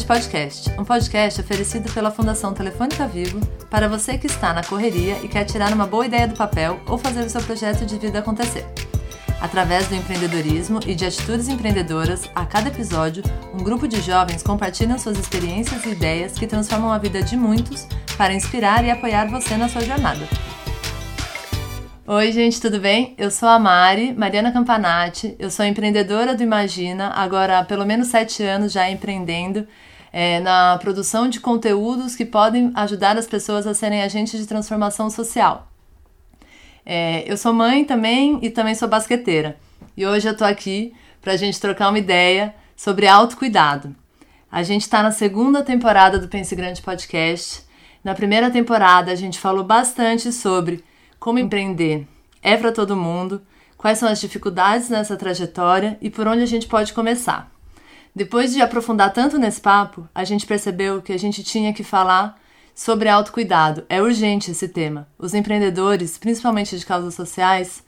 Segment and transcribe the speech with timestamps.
[0.00, 5.18] Grande Podcast, um podcast oferecido pela Fundação Telefônica Vivo para você que está na correria
[5.22, 8.18] e quer tirar uma boa ideia do papel ou fazer o seu projeto de vida
[8.18, 8.64] acontecer.
[9.40, 14.98] Através do empreendedorismo e de atitudes empreendedoras, a cada episódio, um grupo de jovens compartilham
[14.98, 19.56] suas experiências e ideias que transformam a vida de muitos para inspirar e apoiar você
[19.56, 20.26] na sua jornada.
[22.06, 23.14] Oi, gente, tudo bem?
[23.18, 28.08] Eu sou a Mari, Mariana Campanati, eu sou empreendedora do Imagina, agora há pelo menos
[28.08, 29.66] sete anos já empreendendo
[30.12, 35.08] é, na produção de conteúdos que podem ajudar as pessoas a serem agentes de transformação
[35.08, 35.68] social.
[36.84, 39.56] É, eu sou mãe também e também sou basqueteira.
[39.96, 43.94] E hoje eu tô aqui para a gente trocar uma ideia sobre autocuidado.
[44.50, 47.62] A gente está na segunda temporada do Pense Grande Podcast.
[48.02, 50.82] Na primeira temporada a gente falou bastante sobre
[51.18, 52.06] como empreender
[52.42, 53.42] é para todo mundo,
[53.76, 57.50] quais são as dificuldades nessa trajetória e por onde a gente pode começar.
[58.14, 62.38] Depois de aprofundar tanto nesse papo, a gente percebeu que a gente tinha que falar
[62.74, 63.84] sobre autocuidado.
[63.88, 65.06] É urgente esse tema.
[65.18, 67.84] Os empreendedores, principalmente de causas sociais,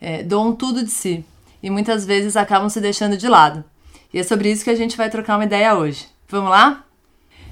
[0.00, 1.24] é, doam tudo de si
[1.62, 3.64] e muitas vezes acabam se deixando de lado.
[4.12, 6.08] E é sobre isso que a gente vai trocar uma ideia hoje.
[6.28, 6.84] Vamos lá?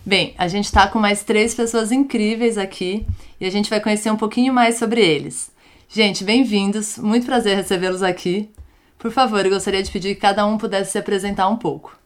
[0.04, 3.06] Bem, a gente está com mais três pessoas incríveis aqui
[3.40, 5.50] e a gente vai conhecer um pouquinho mais sobre eles.
[5.88, 8.50] Gente, bem-vindos, muito prazer recebê-los aqui.
[8.98, 11.99] Por favor, eu gostaria de pedir que cada um pudesse se apresentar um pouco.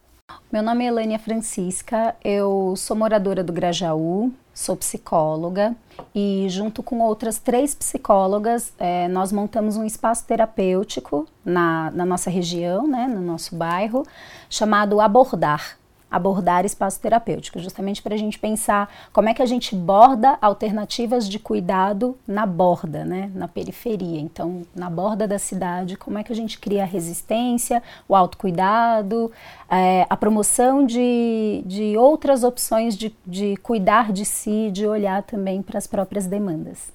[0.55, 5.75] Meu nome é Elânia Francisca, eu sou moradora do Grajaú, sou psicóloga
[6.15, 12.29] e, junto com outras três psicólogas, é, nós montamos um espaço terapêutico na, na nossa
[12.29, 14.03] região, né, no nosso bairro,
[14.49, 15.77] chamado Abordar
[16.15, 21.27] abordar espaço terapêutico, justamente para a gente pensar como é que a gente borda alternativas
[21.27, 24.21] de cuidado na borda, né, na periferia.
[24.21, 29.29] Então, na borda da cidade, como é que a gente cria a resistência, o autocuidado,
[29.69, 35.61] é, a promoção de, de outras opções de, de cuidar de si, de olhar também
[35.61, 36.93] para as próprias demandas.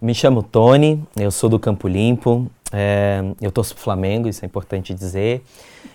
[0.00, 4.46] Me chamo Tony, eu sou do Campo Limpo, é, eu torço pro Flamengo, isso é
[4.46, 5.42] importante dizer.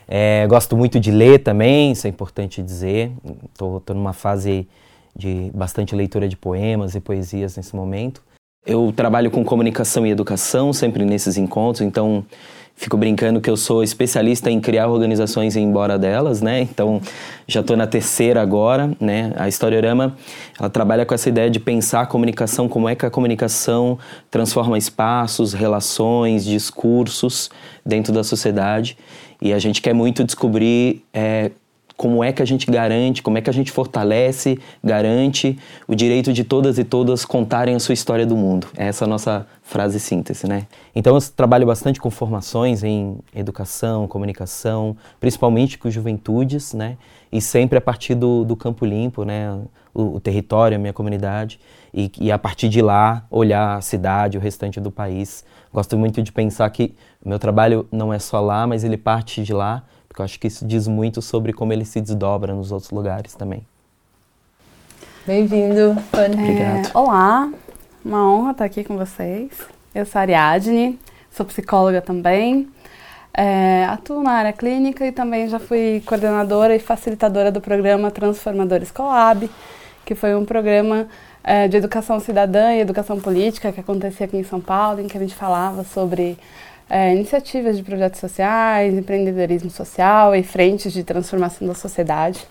[0.08, 3.12] É, gosto muito de ler também, isso é importante dizer.
[3.52, 4.68] Estou numa fase
[5.16, 8.22] de bastante leitura de poemas e poesias nesse momento.
[8.66, 12.24] Eu trabalho com comunicação e educação sempre nesses encontros, então
[12.78, 16.62] fico brincando que eu sou especialista em criar organizações e ir embora delas, né?
[16.62, 17.02] Então,
[17.48, 19.34] já estou na terceira agora, né?
[19.36, 20.16] A Historiorama,
[20.58, 23.98] ela trabalha com essa ideia de pensar a comunicação, como é que a comunicação
[24.30, 27.50] transforma espaços, relações, discursos
[27.84, 28.96] dentro da sociedade.
[29.42, 31.52] E a gente quer muito descobrir é,
[31.98, 36.32] como é que a gente garante, como é que a gente fortalece, garante o direito
[36.32, 38.68] de todas e todas contarem a sua história do mundo.
[38.78, 40.68] Essa é a nossa frase síntese, né?
[40.96, 46.98] Então eu trabalho bastante com formações em educação, comunicação, principalmente com juventudes, né?
[47.32, 49.60] E sempre a partir do, do campo limpo, né?
[49.92, 51.60] O, o território, a minha comunidade,
[51.92, 55.44] e, e a partir de lá olhar a cidade, o restante do país.
[55.74, 56.94] Gosto muito de pensar que
[57.26, 59.84] meu trabalho não é só lá, mas ele parte de lá
[60.18, 63.36] porque eu acho que isso diz muito sobre como ele se desdobra nos outros lugares
[63.36, 63.62] também.
[65.28, 66.34] Bem-vindo, Fanny.
[66.34, 66.88] Obrigado.
[66.88, 67.52] É, olá,
[68.04, 69.52] uma honra estar aqui com vocês.
[69.94, 70.98] Eu sou Ariadne,
[71.30, 72.68] sou psicóloga também.
[73.32, 78.90] É, atuo na área clínica e também já fui coordenadora e facilitadora do programa Transformadores
[78.90, 79.48] Colab,
[80.04, 81.08] que foi um programa
[81.44, 85.16] é, de educação cidadã e educação política que acontecia aqui em São Paulo, em que
[85.16, 86.40] a gente falava sobre
[86.90, 92.48] é, iniciativas de projetos sociais, empreendedorismo social e frentes de transformação da sociedade.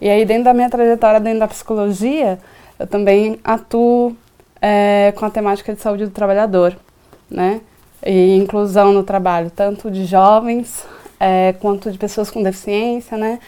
[0.00, 2.38] E aí, dentro da minha trajetória dentro da psicologia,
[2.78, 4.16] eu também atuo
[4.60, 6.76] é, com a temática de saúde do trabalhador,
[7.30, 7.60] né?
[8.04, 10.86] E inclusão no trabalho, tanto de jovens
[11.18, 13.38] é, quanto de pessoas com deficiência, né?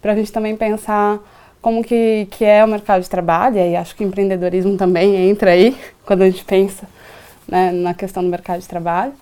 [0.00, 1.18] Para a gente também pensar
[1.60, 5.76] como que, que é o mercado de trabalho, e acho que empreendedorismo também entra aí,
[6.06, 6.88] quando a gente pensa
[7.46, 9.12] né, na questão do mercado de trabalho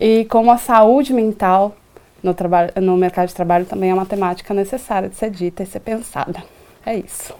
[0.00, 1.74] e como a saúde mental
[2.22, 5.66] no, trabalho, no mercado de trabalho também é uma temática necessária de ser dita e
[5.66, 6.42] ser pensada.
[6.84, 7.34] É isso.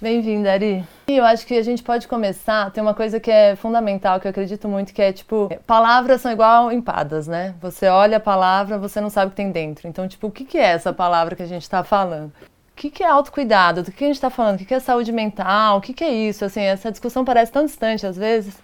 [0.00, 0.84] Bem-vinda, Ari.
[1.08, 4.26] E eu acho que a gente pode começar, tem uma coisa que é fundamental, que
[4.26, 7.54] eu acredito muito, que é tipo, palavras são igual empadas, né?
[7.62, 9.88] Você olha a palavra, você não sabe o que tem dentro.
[9.88, 12.26] Então, tipo, o que, é essa palavra que a gente está falando?
[12.26, 13.82] O que, que é autocuidado?
[13.82, 14.56] Do que a gente está falando?
[14.56, 15.78] O que, que é saúde mental?
[15.78, 16.44] O que, que é isso?
[16.44, 18.54] Assim, essa discussão parece tão distante às vezes.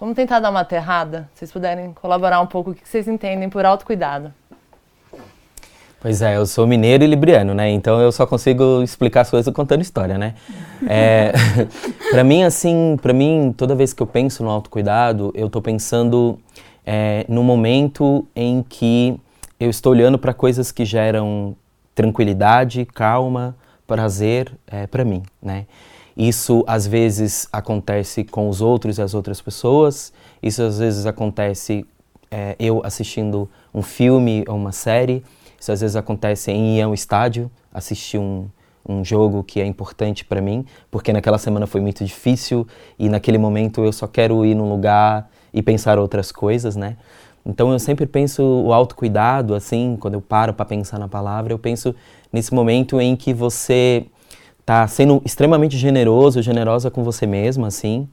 [0.00, 1.28] Vamos tentar dar uma aterrada?
[1.34, 4.32] Se vocês puderem colaborar um pouco, o que vocês entendem por autocuidado?
[6.00, 7.68] Pois é, eu sou mineiro e libriano, né?
[7.68, 10.34] Então eu só consigo explicar as coisas contando história, né?
[10.88, 11.32] É,
[12.10, 16.40] para mim, assim, para mim, toda vez que eu penso no autocuidado, eu tô pensando
[16.86, 19.20] é, no momento em que
[19.60, 21.54] eu estou olhando para coisas que geram
[21.94, 23.54] tranquilidade, calma,
[23.86, 25.66] prazer é, para mim, né?
[26.16, 30.12] Isso às vezes acontece com os outros e as outras pessoas.
[30.42, 31.86] Isso às vezes acontece
[32.30, 35.22] é, eu assistindo um filme ou uma série.
[35.58, 38.46] Isso às vezes acontece em ir a um estádio, assistir um,
[38.88, 42.66] um jogo que é importante para mim, porque naquela semana foi muito difícil
[42.98, 46.96] e naquele momento eu só quero ir num lugar e pensar outras coisas, né?
[47.44, 51.58] Então eu sempre penso o autocuidado, assim, quando eu paro para pensar na palavra, eu
[51.58, 51.94] penso
[52.32, 54.06] nesse momento em que você
[54.70, 58.08] está sendo extremamente generoso, generosa com você mesmo, assim,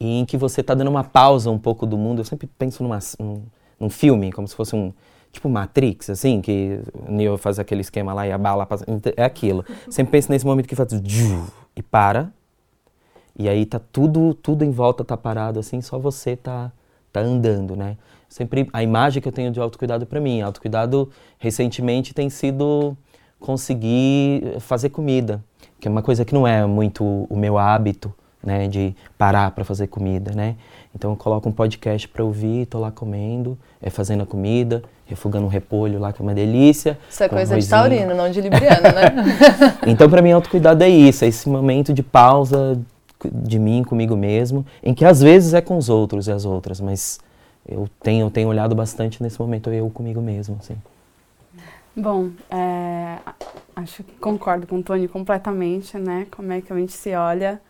[0.00, 2.20] e em que você está dando uma pausa um pouco do mundo.
[2.20, 3.42] Eu sempre penso numa, num,
[3.78, 4.94] num filme, como se fosse um
[5.30, 8.86] tipo Matrix, assim, que o Neo faz aquele esquema lá e a bala passa.
[9.14, 9.62] É aquilo.
[9.90, 10.88] Sempre penso nesse momento que faz
[11.76, 12.32] e para.
[13.38, 16.72] E aí tá tudo, tudo em volta tá parado, assim, só você tá,
[17.12, 17.96] tá andando, né?
[18.28, 22.96] Sempre a imagem que eu tenho de autocuidado para mim, autocuidado recentemente tem sido
[23.38, 25.42] conseguir fazer comida,
[25.80, 28.12] que é uma coisa que não é muito o meu hábito,
[28.42, 30.56] né, de parar para fazer comida, né?
[30.94, 35.46] Então eu coloco um podcast para ouvir, tô lá comendo, é fazendo a comida, refugando
[35.46, 36.98] um repolho lá que é uma delícia.
[37.08, 39.36] Isso é coisa de taurino, não de libriano, né?
[39.86, 42.78] então para mim autocuidado é isso, é esse momento de pausa
[43.24, 46.80] de mim comigo mesmo, em que às vezes é com os outros e as outras,
[46.80, 47.20] mas
[47.68, 50.76] eu tenho tenho olhado bastante nesse momento eu comigo mesmo, assim.
[52.00, 53.18] Bom, é,
[53.76, 56.26] acho que concordo com o Tony completamente, né?
[56.30, 57.60] Como é que a gente se olha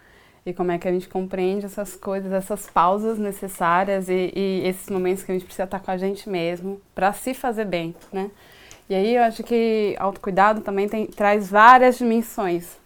[0.47, 4.89] e como é que a gente compreende essas coisas, essas pausas necessárias e, e esses
[4.89, 8.31] momentos que a gente precisa estar com a gente mesmo para se fazer bem, né?
[8.89, 12.79] E aí eu acho que autocuidado também tem, traz várias dimensões.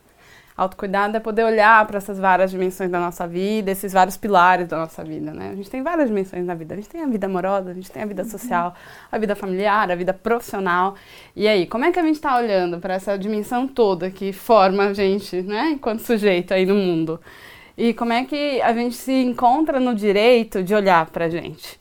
[0.56, 4.78] Autocuidado é poder olhar para essas várias dimensões da nossa vida, esses vários pilares da
[4.78, 5.50] nossa vida, né?
[5.50, 6.74] A gente tem várias dimensões na vida.
[6.74, 8.72] A gente tem a vida amorosa, a gente tem a vida social,
[9.10, 10.94] a vida familiar, a vida profissional.
[11.34, 14.84] E aí, como é que a gente está olhando para essa dimensão toda que forma
[14.84, 17.20] a gente, né, enquanto sujeito aí no mundo?
[17.76, 21.80] E como é que a gente se encontra no direito de olhar para a gente?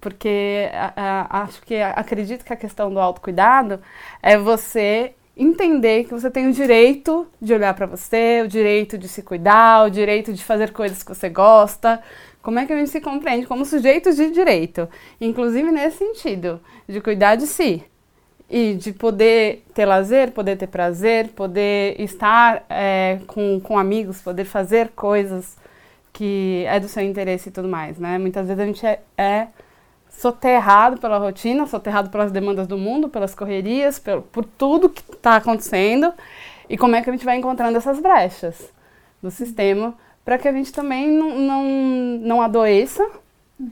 [0.00, 3.80] Porque a, a, acho que acredito que a questão do autocuidado
[4.20, 9.08] é você entender que você tem o direito de olhar para você, o direito de
[9.08, 12.02] se cuidar, o direito de fazer coisas que você gosta.
[12.42, 14.88] Como é que a gente se compreende como sujeitos de direito?
[15.20, 17.82] Inclusive nesse sentido, de cuidar de si
[18.48, 24.44] e de poder ter lazer, poder ter prazer, poder estar é, com, com amigos, poder
[24.44, 25.56] fazer coisas
[26.12, 28.18] que é do seu interesse e tudo mais, né?
[28.18, 29.48] Muitas vezes a gente é, é
[30.16, 35.36] soterrado pela rotina, soterrado pelas demandas do mundo, pelas correrias, por, por tudo que está
[35.36, 36.12] acontecendo.
[36.68, 38.72] E como é que a gente vai encontrando essas brechas
[39.22, 39.94] no sistema
[40.24, 43.06] para que a gente também não, não, não adoeça,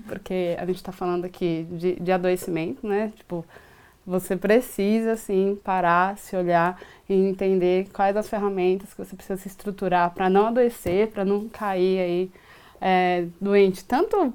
[0.07, 3.11] porque a gente está falando aqui de, de adoecimento, né?
[3.17, 3.45] Tipo,
[4.07, 6.79] você precisa, sim, parar, se olhar
[7.09, 11.49] e entender quais as ferramentas que você precisa se estruturar para não adoecer, para não
[11.49, 12.31] cair aí
[12.81, 14.35] é, doente, tanto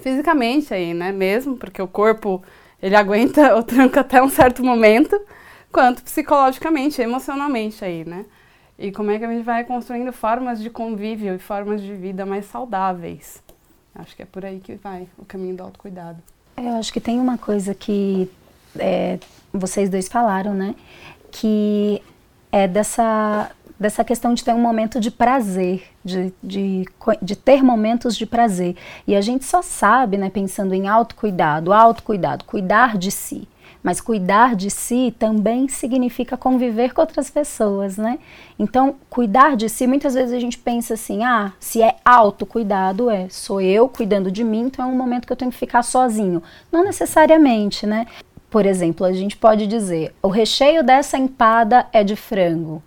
[0.00, 2.42] fisicamente aí, né, mesmo, porque o corpo,
[2.82, 5.20] ele aguenta o tranco até um certo momento,
[5.72, 8.24] quanto psicologicamente, emocionalmente aí, né.
[8.78, 12.26] E como é que a gente vai construindo formas de convívio e formas de vida
[12.26, 13.42] mais saudáveis.
[13.94, 16.18] Acho que é por aí que vai o caminho do autocuidado.
[16.58, 18.30] Eu acho que tem uma coisa que
[18.78, 19.18] é,
[19.52, 20.74] vocês dois falaram, né?
[21.30, 22.02] Que
[22.52, 26.84] é dessa, dessa questão de ter um momento de prazer, de, de,
[27.20, 28.76] de ter momentos de prazer.
[29.06, 33.48] E a gente só sabe, né, pensando em autocuidado, autocuidado, cuidar de si.
[33.82, 38.18] Mas cuidar de si também significa conviver com outras pessoas, né?
[38.58, 43.28] Então, cuidar de si, muitas vezes a gente pensa assim: ah, se é autocuidado, é
[43.28, 46.42] sou eu cuidando de mim, então é um momento que eu tenho que ficar sozinho.
[46.72, 48.06] Não necessariamente, né?
[48.50, 52.82] Por exemplo, a gente pode dizer: o recheio dessa empada é de frango.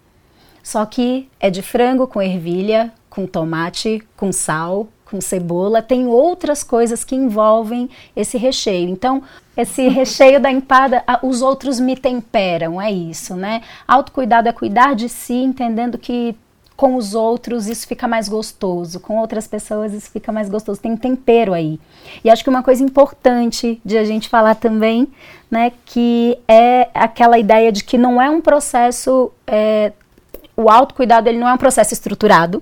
[0.69, 6.63] Só que é de frango com ervilha, com tomate, com sal, com cebola, tem outras
[6.63, 8.87] coisas que envolvem esse recheio.
[8.87, 9.23] Então,
[9.57, 13.63] esse recheio da empada, os outros me temperam, é isso, né?
[13.87, 16.35] Autocuidado é cuidar de si, entendendo que
[16.77, 20.95] com os outros isso fica mais gostoso, com outras pessoas isso fica mais gostoso, tem
[20.95, 21.79] tempero aí.
[22.23, 25.07] E acho que uma coisa importante de a gente falar também,
[25.49, 29.93] né, que é aquela ideia de que não é um processo, é,
[30.59, 32.61] o autocuidado ele não é um processo estruturado,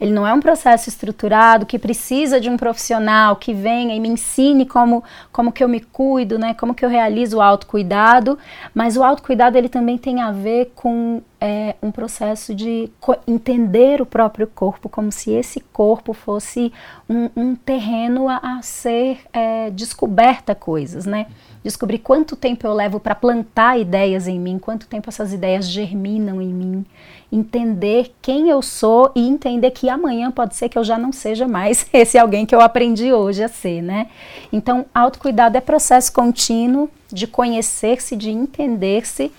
[0.00, 4.08] ele não é um processo estruturado que precisa de um profissional que venha e me
[4.08, 6.54] ensine como, como que eu me cuido, né?
[6.54, 8.38] Como que eu realizo o autocuidado,
[8.74, 12.90] mas o autocuidado ele também tem a ver com é um processo de
[13.26, 16.70] entender o próprio corpo como se esse corpo fosse
[17.08, 21.26] um, um terreno a, a ser é, descoberta coisas, né?
[21.62, 26.40] Descobrir quanto tempo eu levo para plantar ideias em mim, quanto tempo essas ideias germinam
[26.40, 26.86] em mim,
[27.30, 31.46] entender quem eu sou e entender que amanhã pode ser que eu já não seja
[31.46, 34.08] mais esse alguém que eu aprendi hoje a ser, né?
[34.50, 39.30] Então, autocuidado é processo contínuo de conhecer-se, de entender-se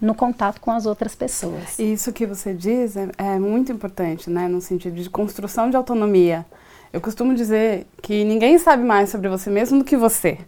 [0.00, 1.78] no contato com as outras pessoas.
[1.78, 6.44] Isso que você diz é, é, muito importante, né, no sentido de construção de autonomia.
[6.92, 10.38] Eu costumo dizer que ninguém sabe mais sobre você mesmo do que você.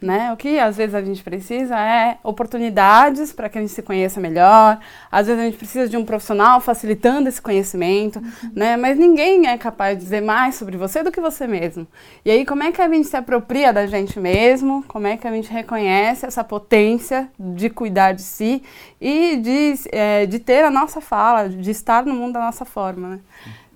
[0.00, 0.32] Né?
[0.32, 4.20] O que às vezes a gente precisa é oportunidades para que a gente se conheça
[4.20, 4.78] melhor.
[5.10, 8.50] Às vezes a gente precisa de um profissional facilitando esse conhecimento, uhum.
[8.54, 8.76] né?
[8.76, 11.86] Mas ninguém é capaz de dizer mais sobre você do que você mesmo.
[12.24, 14.84] E aí como é que a gente se apropria da gente mesmo?
[14.88, 18.62] Como é que a gente reconhece essa potência de cuidar de si
[19.00, 23.08] e de, é, de ter a nossa fala, de estar no mundo da nossa forma,
[23.08, 23.20] né?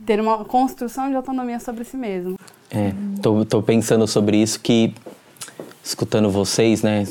[0.04, 2.36] Ter uma construção de autonomia sobre si mesmo.
[2.70, 4.92] É, tô, tô pensando sobre isso que
[5.86, 7.04] escutando vocês, né,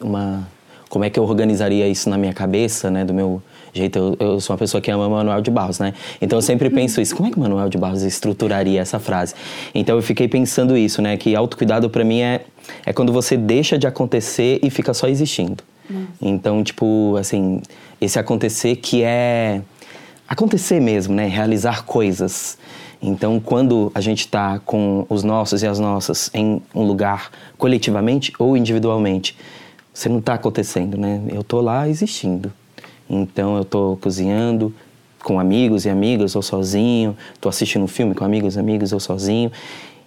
[0.00, 0.46] uma
[0.88, 3.42] como é que eu organizaria isso na minha cabeça, né, do meu
[3.74, 3.98] jeito.
[3.98, 5.92] Eu, eu sou uma pessoa que ama Manuel de Barros, né?
[6.18, 7.14] Então eu sempre penso isso.
[7.14, 9.34] Como é que Manuel de Barros estruturaria essa frase?
[9.74, 12.40] Então eu fiquei pensando isso, né, que autocuidado para mim é
[12.86, 15.62] é quando você deixa de acontecer e fica só existindo.
[16.20, 17.62] Então, tipo, assim,
[18.00, 19.62] esse acontecer que é
[20.28, 21.26] acontecer mesmo, né?
[21.26, 22.58] Realizar coisas.
[23.00, 28.32] Então, quando a gente está com os nossos e as nossas em um lugar coletivamente
[28.38, 29.36] ou individualmente,
[29.94, 31.22] você não está acontecendo, né?
[31.28, 32.52] Eu estou lá existindo.
[33.08, 34.74] Então, eu estou cozinhando
[35.22, 39.00] com amigos e amigas ou sozinho, estou assistindo um filme com amigos e amigos ou
[39.00, 39.50] sozinho.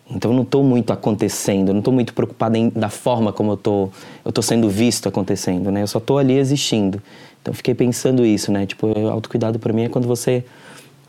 [0.10, 3.52] Então, eu não estou muito acontecendo, eu não estou muito preocupado em, da forma como
[3.52, 3.92] eu estou
[4.26, 5.84] eu tô sendo visto acontecendo, né?
[5.84, 7.02] Eu só estou ali existindo.
[7.42, 8.66] Então, fiquei pensando isso, né?
[8.66, 10.44] Tipo, autocuidado para mim é quando você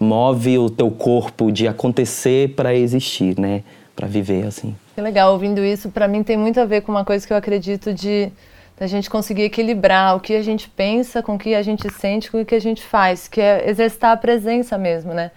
[0.03, 3.63] move o teu corpo de acontecer para existir, né?
[3.95, 4.75] Para viver assim.
[4.95, 7.37] Que legal, ouvindo isso, para mim tem muito a ver com uma coisa que eu
[7.37, 8.31] acredito de
[8.79, 12.31] da gente conseguir equilibrar o que a gente pensa com o que a gente sente
[12.31, 15.31] com o que a gente faz, que é exercitar a presença mesmo, né?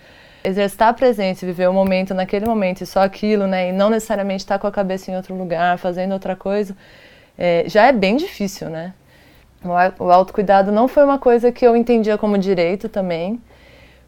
[0.44, 3.70] Exercitar a presença, viver o momento naquele momento e só aquilo, né?
[3.70, 6.76] E não necessariamente estar com a cabeça em outro lugar, fazendo outra coisa,
[7.38, 8.94] é, já é bem difícil, né?
[10.00, 13.40] O autocuidado não foi uma coisa que eu entendia como direito também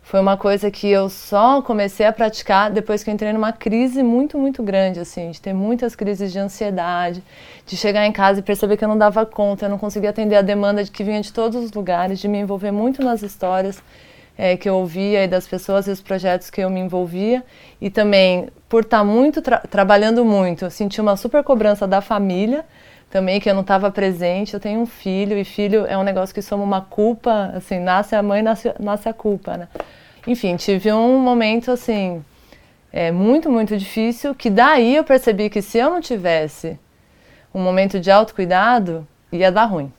[0.07, 4.01] foi uma coisa que eu só comecei a praticar depois que eu entrei numa crise
[4.01, 7.21] muito, muito grande, assim, de ter muitas crises de ansiedade,
[7.65, 10.37] de chegar em casa e perceber que eu não dava conta, eu não conseguia atender
[10.37, 13.83] a demanda de que vinha de todos os lugares, de me envolver muito nas histórias
[14.37, 17.43] é, que eu ouvia e das pessoas e os projetos que eu me envolvia,
[17.81, 22.63] e também por estar muito tra trabalhando muito, eu senti uma super cobrança da família
[23.09, 24.53] também que eu não estava presente.
[24.53, 28.15] Eu tenho um filho e filho é um negócio que soma uma culpa, assim, nasce
[28.15, 29.67] a mãe, nasce, nasce a culpa, né?
[30.25, 32.23] Enfim, tive um momento assim,
[32.91, 36.77] é, muito, muito difícil, que daí eu percebi que se eu não tivesse
[37.53, 39.91] um momento de autocuidado, ia dar ruim.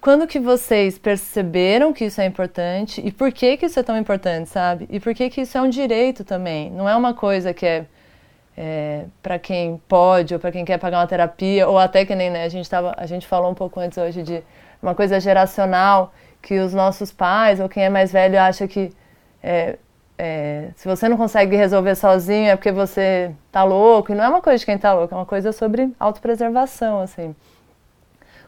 [0.00, 3.96] Quando que vocês perceberam que isso é importante e por que que isso é tão
[3.96, 4.86] importante, sabe?
[4.90, 6.70] E por que que isso é um direito também?
[6.70, 7.84] Não é uma coisa que é,
[8.60, 12.28] é para quem pode ou para quem quer pagar uma terapia ou até que nem
[12.28, 14.42] né, a gente tava, a gente falou um pouco antes hoje de
[14.82, 16.12] uma coisa geracional
[16.42, 18.92] que os nossos pais ou quem é mais velho acha que
[19.40, 19.78] é,
[20.18, 24.10] é, se você não consegue resolver sozinho é porque você tá louco.
[24.10, 27.36] E não é uma coisa de quem tá louco, é uma coisa sobre autopreservação, assim.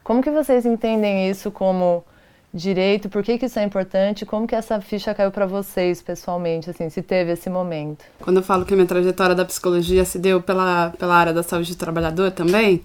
[0.02, 2.04] Como que vocês entendem isso como
[2.52, 3.08] direito?
[3.08, 4.26] Por que, que isso é importante?
[4.26, 8.04] Como que essa ficha caiu para vocês pessoalmente, assim, se teve esse momento?
[8.20, 11.42] Quando eu falo que a minha trajetória da psicologia se deu pela, pela área da
[11.42, 12.84] saúde do trabalhador também,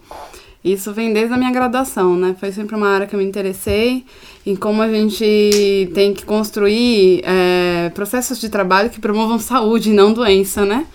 [0.64, 2.36] isso vem desde a minha graduação, né?
[2.40, 4.06] Foi sempre uma área que eu me interessei
[4.46, 9.94] em como a gente tem que construir é, processos de trabalho que promovam saúde e
[9.94, 10.86] não doença, né?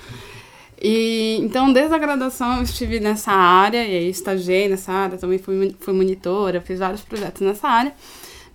[0.83, 5.39] E, então, desde a graduação eu estive nessa área, e aí estagiei nessa área, também
[5.39, 7.93] fui, fui monitora, fiz vários projetos nessa área.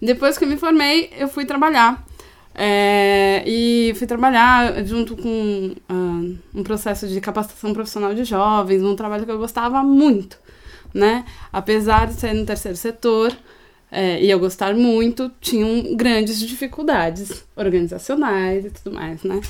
[0.02, 2.06] Depois que eu me formei, eu fui trabalhar.
[2.58, 8.96] É, e fui trabalhar junto com uh, um processo de capacitação profissional de jovens, um
[8.96, 10.38] trabalho que eu gostava muito
[10.96, 11.26] né?
[11.52, 13.36] Apesar de ser no terceiro setor
[13.92, 19.42] é, e eu gostar muito, tinham grandes dificuldades organizacionais e tudo mais, né?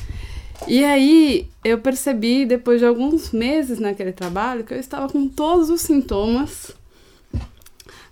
[0.67, 5.69] E aí eu percebi, depois de alguns meses naquele trabalho, que eu estava com todos
[5.69, 6.71] os sintomas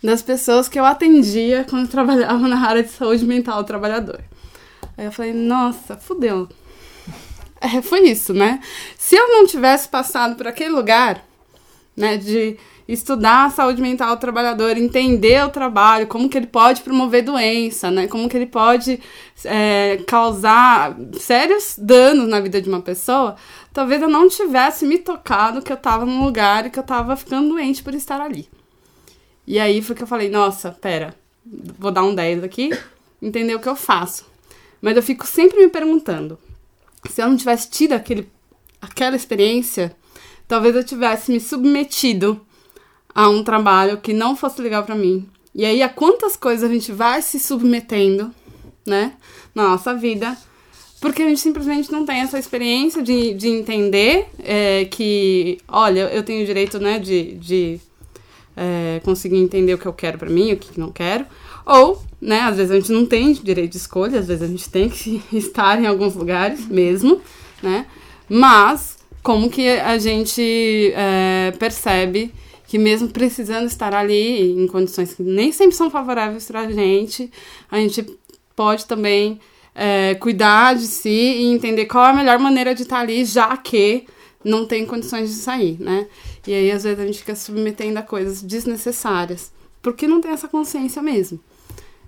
[0.04, 4.20] das pessoas que eu atendia quando trabalhava na área de saúde mental do trabalhador.
[4.98, 6.48] Aí eu falei, nossa, fudeu.
[7.66, 8.60] É, foi isso, né?
[8.98, 11.26] Se eu não tivesse passado por aquele lugar,
[11.96, 16.82] né, de estudar a saúde mental do trabalhador, entender o trabalho, como que ele pode
[16.82, 18.06] promover doença, né?
[18.06, 19.00] Como que ele pode
[19.46, 23.38] é, causar sérios danos na vida de uma pessoa,
[23.72, 27.16] talvez eu não tivesse me tocado que eu estava num lugar e que eu estava
[27.16, 28.50] ficando doente por estar ali.
[29.46, 31.16] E aí foi que eu falei, nossa, pera,
[31.78, 32.72] vou dar um 10 aqui,
[33.22, 34.26] entender o que eu faço.
[34.82, 36.38] Mas eu fico sempre me perguntando,
[37.10, 38.30] se eu não tivesse tido aquele,
[38.82, 39.96] aquela experiência,
[40.48, 42.40] talvez eu tivesse me submetido
[43.14, 45.28] a um trabalho que não fosse legal para mim.
[45.54, 48.34] E aí, a quantas coisas a gente vai se submetendo,
[48.86, 49.14] né,
[49.54, 50.36] na nossa vida,
[51.00, 56.24] porque a gente simplesmente não tem essa experiência de, de entender é, que, olha, eu
[56.24, 57.80] tenho o direito, né, de, de
[58.56, 61.26] é, conseguir entender o que eu quero para mim, o que não quero.
[61.66, 64.70] Ou, né, às vezes a gente não tem direito de escolha, às vezes a gente
[64.70, 67.22] tem que estar em alguns lugares mesmo,
[67.62, 67.86] né?
[68.30, 72.34] Mas, como que a gente é, percebe
[72.68, 77.32] que mesmo precisando estar ali em condições que nem sempre são favoráveis para a gente,
[77.70, 78.06] a gente
[78.56, 79.40] pode também
[79.76, 83.56] é, cuidar de si e entender qual é a melhor maneira de estar ali, já
[83.58, 84.06] que
[84.44, 86.08] não tem condições de sair, né?
[86.46, 90.48] E aí, às vezes, a gente fica submetendo a coisas desnecessárias, porque não tem essa
[90.48, 91.40] consciência mesmo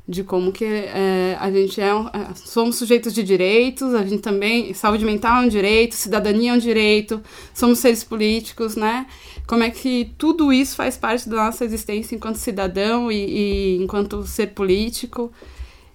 [0.07, 4.73] de como que é, a gente é, é, somos sujeitos de direitos, a gente também
[4.73, 7.21] saúde mental é um direito, cidadania é um direito,
[7.53, 9.07] somos seres políticos, né?
[9.47, 14.23] Como é que tudo isso faz parte da nossa existência enquanto cidadão e, e enquanto
[14.27, 15.31] ser político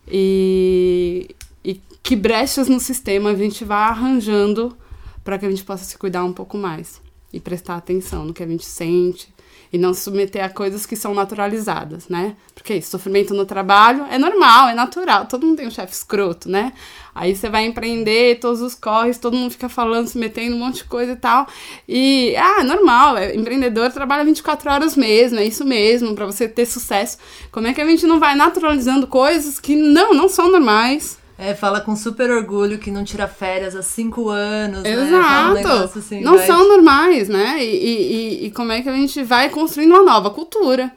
[0.08, 1.30] e,
[1.64, 4.76] e que brechas no sistema a gente vai arranjando
[5.22, 6.99] para que a gente possa se cuidar um pouco mais
[7.32, 9.32] e prestar atenção no que a gente sente,
[9.72, 12.34] e não se submeter a coisas que são naturalizadas, né?
[12.54, 16.48] Porque isso, sofrimento no trabalho é normal, é natural, todo mundo tem um chefe escroto,
[16.48, 16.72] né?
[17.14, 20.76] Aí você vai empreender, todos os corres, todo mundo fica falando, se metendo um monte
[20.76, 21.46] de coisa e tal.
[21.88, 26.48] E, ah, é normal, é, empreendedor trabalha 24 horas mesmo, é isso mesmo, para você
[26.48, 27.18] ter sucesso.
[27.52, 31.19] Como é que a gente não vai naturalizando coisas que não, não são normais?
[31.42, 34.84] É, fala com super orgulho que não tira férias há cinco anos.
[34.84, 35.54] Exato.
[35.54, 35.74] Né?
[35.74, 36.46] Um assim, não vai...
[36.46, 37.64] são normais, né?
[37.64, 40.92] E, e, e, como é que a gente vai construindo uma nova cultura,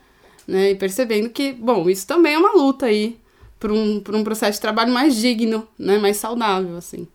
[0.46, 0.72] né?
[0.72, 3.18] E percebendo que, bom, isso também é uma luta aí
[3.58, 5.98] por um, por um processo de trabalho mais digno, né?
[5.98, 7.08] Mais saudável, assim.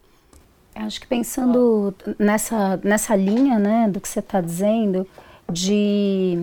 [0.74, 5.06] Acho que pensando nessa, nessa linha, né, do que você está dizendo,
[5.52, 6.38] de,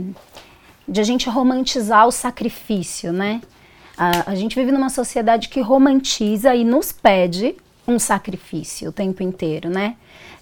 [0.87, 3.41] de a gente romantizar o sacrifício, né?
[3.97, 7.55] A, a gente vive numa sociedade que romantiza e nos pede
[7.87, 9.95] um sacrifício o tempo inteiro, né?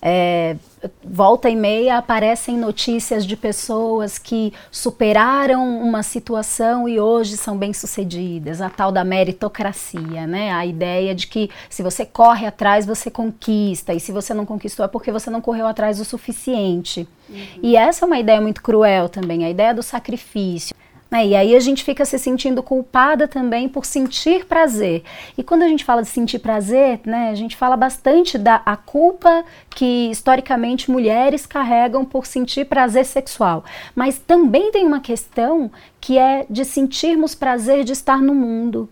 [0.05, 0.57] É,
[1.01, 8.59] volta e meia aparecem notícias de pessoas que superaram uma situação e hoje são bem-sucedidas,
[8.59, 10.51] a tal da meritocracia, né?
[10.51, 14.83] A ideia de que se você corre atrás, você conquista, e se você não conquistou
[14.85, 17.07] é porque você não correu atrás o suficiente.
[17.29, 17.45] Uhum.
[17.61, 20.75] E essa é uma ideia muito cruel também, a ideia do sacrifício.
[21.13, 21.27] Né?
[21.27, 25.03] E aí a gente fica se sentindo culpada também por sentir prazer.
[25.37, 28.75] E quando a gente fala de sentir prazer, né, a gente fala bastante da a
[28.75, 33.63] culpa que historicamente mulheres carregam por sentir prazer sexual.
[33.95, 35.69] Mas também tem uma questão
[36.01, 38.89] que é de sentirmos prazer de estar no mundo,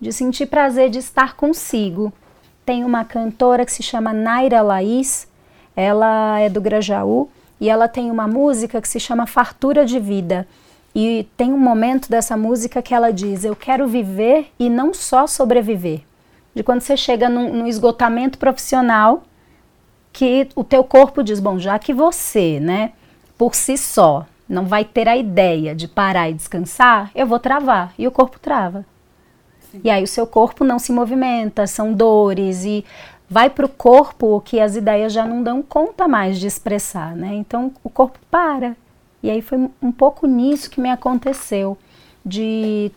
[0.00, 2.12] de sentir prazer de estar consigo.
[2.64, 5.26] Tem uma cantora que se chama Naira Laís,
[5.74, 7.28] ela é do Grajaú
[7.60, 10.46] e ela tem uma música que se chama Fartura de Vida.
[10.98, 15.26] E tem um momento dessa música que ela diz: Eu quero viver e não só
[15.26, 16.00] sobreviver.
[16.54, 19.22] De quando você chega num, num esgotamento profissional,
[20.10, 22.92] que o teu corpo diz: Bom, já que você, né,
[23.36, 27.92] por si só, não vai ter a ideia de parar e descansar, eu vou travar.
[27.98, 28.82] E o corpo trava.
[29.70, 29.82] Sim.
[29.84, 32.82] E aí o seu corpo não se movimenta, são dores e
[33.28, 37.14] vai para o corpo o que as ideias já não dão conta mais de expressar,
[37.14, 37.34] né?
[37.34, 38.74] Então o corpo para.
[39.26, 41.76] E aí foi um pouco nisso que me aconteceu,
[42.24, 42.92] de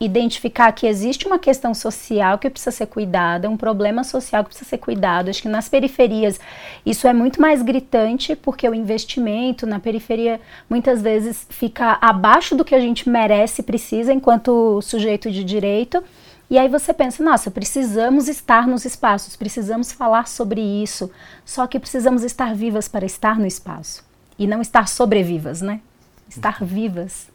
[0.00, 4.70] identificar que existe uma questão social que precisa ser cuidada, um problema social que precisa
[4.70, 5.28] ser cuidado.
[5.28, 6.40] Acho que nas periferias
[6.84, 12.64] isso é muito mais gritante, porque o investimento na periferia muitas vezes fica abaixo do
[12.64, 16.02] que a gente merece e precisa enquanto sujeito de direito.
[16.48, 21.10] E aí você pensa, nossa, precisamos estar nos espaços, precisamos falar sobre isso,
[21.44, 24.05] só que precisamos estar vivas para estar no espaço
[24.38, 25.80] e não estar sobrevivas, né?
[26.28, 27.28] Estar vivas.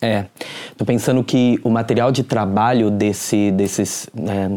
[0.00, 0.26] É,
[0.76, 4.48] tô pensando que o material de trabalho desse, desses, é,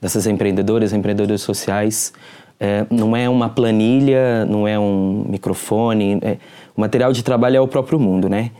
[0.00, 2.12] dessas empreendedoras, empreendedores sociais,
[2.60, 6.18] é, não é uma planilha, não é um microfone.
[6.22, 6.36] É,
[6.76, 8.50] o material de trabalho é o próprio mundo, né?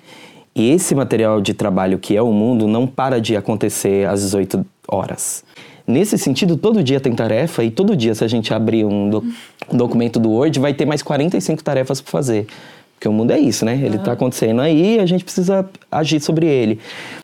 [0.54, 4.66] E esse material de trabalho que é o mundo não para de acontecer às 18
[4.88, 5.44] horas.
[5.92, 9.24] Nesse sentido, todo dia tem tarefa e todo dia, se a gente abrir um, do,
[9.70, 12.46] um documento do Word, vai ter mais 45 tarefas para fazer.
[12.94, 13.78] Porque o mundo é isso, né?
[13.84, 16.80] Ele está acontecendo aí e a gente precisa agir sobre ele.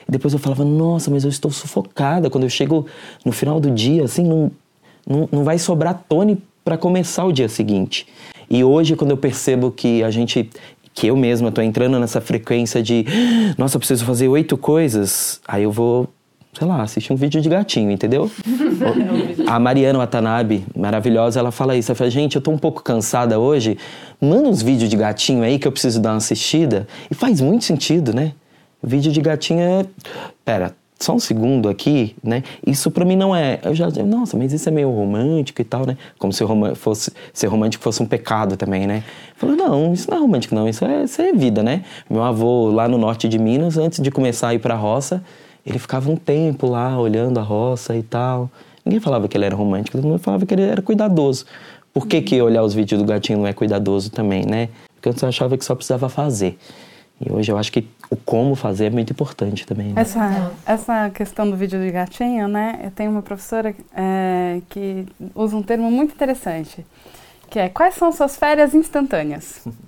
[0.06, 2.28] Depois eu falava, nossa, mas eu estou sufocada.
[2.28, 2.84] Quando eu chego
[3.24, 4.50] no final do dia, assim, não,
[5.08, 8.06] não, não vai sobrar Tony para começar o dia seguinte.
[8.50, 10.50] E hoje, quando eu percebo que a gente,
[10.92, 13.06] que eu mesma estou entrando nessa frequência de,
[13.56, 16.06] nossa, eu preciso fazer oito coisas, aí eu vou
[16.58, 18.28] sei lá, assistir um vídeo de gatinho, entendeu?
[19.46, 21.92] a Mariana Watanabe, maravilhosa, ela fala isso.
[21.92, 23.78] Ela fala, gente, eu tô um pouco cansada hoje.
[24.20, 26.88] Manda uns vídeos de gatinho aí que eu preciso dar uma assistida.
[27.08, 28.32] E faz muito sentido, né?
[28.82, 29.86] Vídeo de gatinho é.
[30.44, 32.42] Pera, só um segundo aqui, né?
[32.66, 33.60] Isso para mim não é.
[33.62, 35.96] Eu já, nossa, mas isso é meio romântico e tal, né?
[36.18, 36.42] Como se
[36.74, 39.04] fosse, ser romântico fosse um pecado também, né?
[39.36, 40.68] Falou, não, isso não é romântico, não.
[40.68, 41.84] Isso é, isso é vida, né?
[42.10, 45.22] Meu avô lá no norte de Minas, antes de começar a ir pra roça,
[45.64, 48.50] ele ficava um tempo lá olhando a roça e tal.
[48.84, 51.44] Ninguém falava que ele era romântico, todo mundo falava que ele era cuidadoso.
[51.92, 54.68] Por que, que olhar os vídeos do gatinho não é cuidadoso também, né?
[54.94, 56.58] Porque antes eu achava que só precisava fazer.
[57.20, 59.88] E hoje eu acho que o como fazer é muito importante também.
[59.88, 60.00] Né?
[60.00, 62.80] Essa, essa questão do vídeo de gatinho, né?
[62.84, 66.86] Eu tenho uma professora é, que usa um termo muito interessante,
[67.50, 69.66] que é quais são suas férias instantâneas?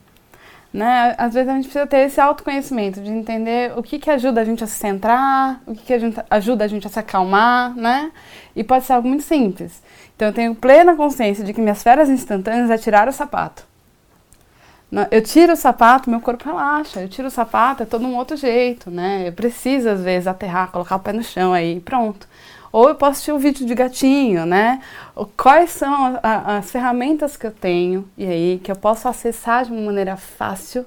[0.73, 1.15] Né?
[1.19, 4.45] Às vezes a gente precisa ter esse autoconhecimento, de entender o que, que ajuda a
[4.45, 7.75] gente a se centrar, o que, que a gente, ajuda a gente a se acalmar,
[7.75, 8.13] né?
[8.55, 9.83] E pode ser algo muito simples.
[10.15, 13.65] Então eu tenho plena consciência de que minhas férias instantâneas é tirar o sapato.
[15.11, 17.01] Eu tiro o sapato, meu corpo relaxa.
[17.01, 19.29] Eu tiro o sapato, é todo um outro jeito, né?
[19.29, 22.27] Eu preciso, às vezes, aterrar, colocar o pé no chão aí, pronto.
[22.73, 24.81] Ou eu posso assistir um vídeo de gatinho, né?
[25.37, 29.73] Quais são a, as ferramentas que eu tenho e aí que eu posso acessar de
[29.73, 30.87] uma maneira fácil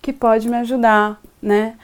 [0.00, 1.74] que pode me ajudar, né?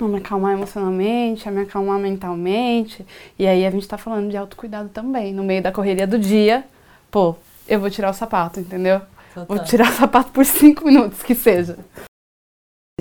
[0.00, 3.06] A me acalmar emocionalmente, a me acalmar mentalmente.
[3.38, 5.32] E aí a gente tá falando de autocuidado também.
[5.32, 6.64] No meio da correria do dia,
[7.10, 7.36] pô,
[7.68, 9.00] eu vou tirar o sapato, entendeu?
[9.32, 9.46] Total.
[9.46, 11.78] Vou tirar o sapato por cinco minutos, que seja.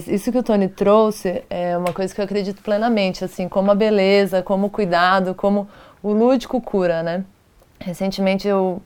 [0.07, 3.75] Isso que o Tony trouxe é uma coisa que eu acredito plenamente, assim, como a
[3.75, 5.67] beleza, como o cuidado, como
[6.01, 7.23] o lúdico cura, né?
[7.79, 8.81] Recentemente eu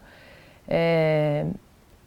[0.67, 1.45] é,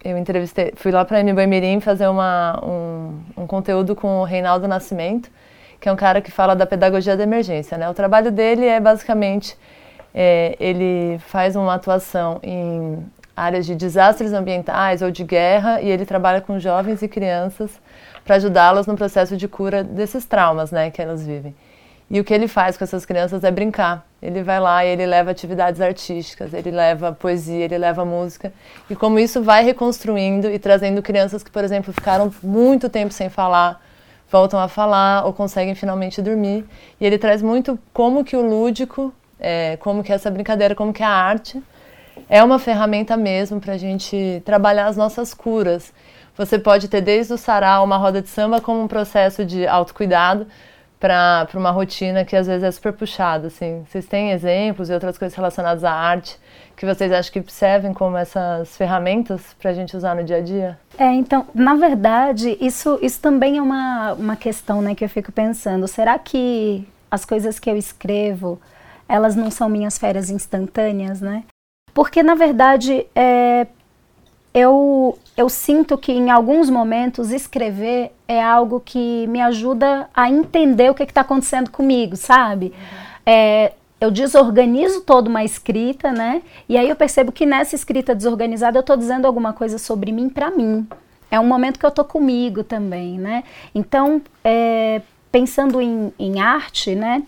[0.04, 4.24] eu entrevistei, fui lá para a MBA Mirim fazer uma, um, um conteúdo com o
[4.24, 5.30] Reinaldo Nascimento,
[5.80, 7.88] que é um cara que fala da pedagogia da emergência, né?
[7.88, 9.56] O trabalho dele é basicamente
[10.14, 13.04] é, ele faz uma atuação em
[13.36, 17.70] áreas de desastres ambientais ou de guerra e ele trabalha com jovens e crianças
[18.28, 21.56] para ajudá-las no processo de cura desses traumas, né, que elas vivem.
[22.10, 24.06] E o que ele faz com essas crianças é brincar.
[24.20, 28.52] Ele vai lá e ele leva atividades artísticas, ele leva poesia, ele leva música.
[28.90, 33.30] E como isso vai reconstruindo e trazendo crianças que, por exemplo, ficaram muito tempo sem
[33.30, 33.82] falar,
[34.30, 36.66] voltam a falar ou conseguem finalmente dormir.
[37.00, 41.02] E ele traz muito como que o lúdico, é, como que essa brincadeira, como que
[41.02, 41.62] a arte
[42.28, 45.92] é uma ferramenta mesmo para a gente trabalhar as nossas curas.
[46.38, 50.46] Você pode ter desde o sarau, uma roda de samba, como um processo de autocuidado
[51.00, 53.48] para uma rotina que às vezes é super puxada.
[53.48, 53.84] Assim.
[53.88, 56.38] Vocês têm exemplos e outras coisas relacionadas à arte
[56.76, 60.40] que vocês acham que servem como essas ferramentas para a gente usar no dia a
[60.40, 60.78] dia?
[60.96, 65.32] É, então, na verdade, isso, isso também é uma, uma questão né, que eu fico
[65.32, 65.88] pensando.
[65.88, 68.60] Será que as coisas que eu escrevo,
[69.08, 71.42] elas não são minhas férias instantâneas, né?
[71.92, 73.66] Porque, na verdade, é,
[74.58, 80.90] eu, eu sinto que em alguns momentos escrever é algo que me ajuda a entender
[80.90, 82.66] o que está acontecendo comigo, sabe?
[82.66, 82.98] Uhum.
[83.24, 86.42] É, eu desorganizo toda uma escrita, né?
[86.68, 90.28] E aí eu percebo que nessa escrita desorganizada eu estou dizendo alguma coisa sobre mim
[90.28, 90.86] para mim.
[91.30, 93.44] É um momento que eu estou comigo também, né?
[93.74, 97.22] Então, é, pensando em, em arte, né?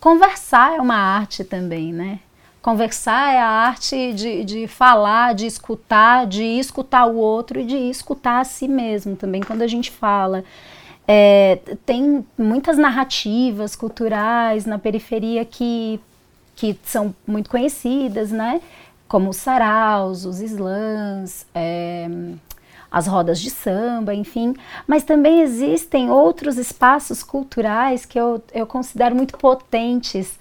[0.00, 2.18] Conversar é uma arte também, né?
[2.62, 7.76] Conversar é a arte de, de falar, de escutar, de escutar o outro e de
[7.76, 10.44] escutar a si mesmo também quando a gente fala.
[11.06, 15.98] É, tem muitas narrativas culturais na periferia que,
[16.54, 18.60] que são muito conhecidas, né?
[19.08, 22.08] Como os saraus, os slams, é,
[22.88, 24.54] as rodas de samba, enfim.
[24.86, 30.38] Mas também existem outros espaços culturais que eu, eu considero muito potentes,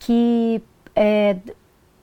[0.00, 0.60] que
[0.94, 1.36] é,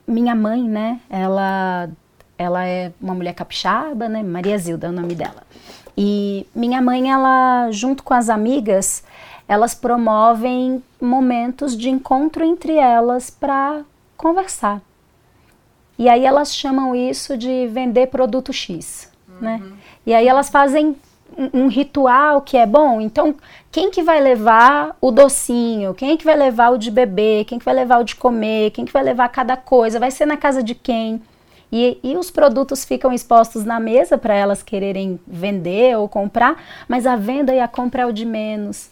[0.06, 1.88] minha mãe, né, ela,
[2.36, 5.42] ela é uma mulher capixaba, né, Maria Zilda é o nome dela.
[5.96, 9.04] E minha mãe, ela, junto com as amigas,
[9.46, 13.82] elas promovem momentos de encontro entre elas para
[14.16, 14.80] conversar.
[15.98, 19.60] E aí elas chamam isso de vender produto X, né?
[19.62, 19.68] uhum.
[19.68, 19.76] né?
[20.06, 20.96] E aí elas fazem
[21.52, 23.34] um, ritual que é bom, então
[23.70, 27.64] quem que vai levar o docinho, quem que vai levar o de beber, quem que
[27.64, 30.62] vai levar o de comer, quem que vai levar cada coisa, vai ser na casa
[30.62, 31.22] de quem.
[31.72, 37.06] E, e os produtos ficam expostos na mesa para elas quererem vender ou comprar, mas
[37.06, 38.90] a venda e a compra é o de menos.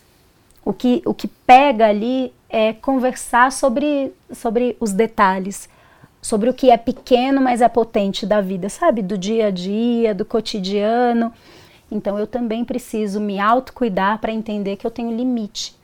[0.64, 5.68] O que, o que pega ali é conversar sobre, sobre os detalhes,
[6.22, 9.02] sobre o que é pequeno, mas é potente da vida, sabe?
[9.02, 11.32] Do dia a dia, do cotidiano.
[11.90, 15.78] Então eu também preciso me autocuidar para entender que eu tenho limite.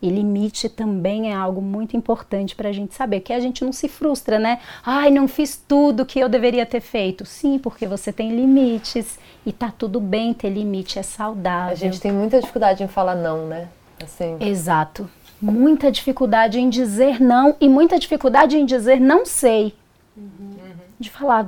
[0.00, 3.72] E limite também é algo muito importante para a gente saber, que a gente não
[3.72, 4.60] se frustra, né?
[4.86, 7.26] Ai, não fiz tudo que eu deveria ter feito.
[7.26, 11.72] Sim, porque você tem limites e tá tudo bem ter limite, é saudável.
[11.72, 13.68] A gente tem muita dificuldade em falar não, né?
[14.00, 14.36] Assim.
[14.38, 15.10] Exato.
[15.42, 19.74] Muita dificuldade em dizer não e muita dificuldade em dizer não sei.
[20.16, 20.54] Uhum.
[20.98, 21.44] De falar,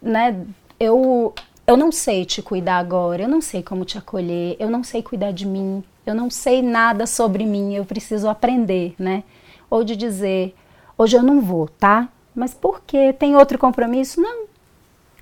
[0.00, 0.46] né?
[0.80, 1.34] Eu,
[1.66, 5.02] eu não sei te cuidar agora, eu não sei como te acolher, eu não sei
[5.02, 9.24] cuidar de mim, eu não sei nada sobre mim, eu preciso aprender, né?
[9.68, 10.54] Ou de dizer,
[10.96, 12.08] hoje eu não vou, tá?
[12.34, 13.12] Mas por quê?
[13.12, 14.20] Tem outro compromisso?
[14.20, 14.44] Não.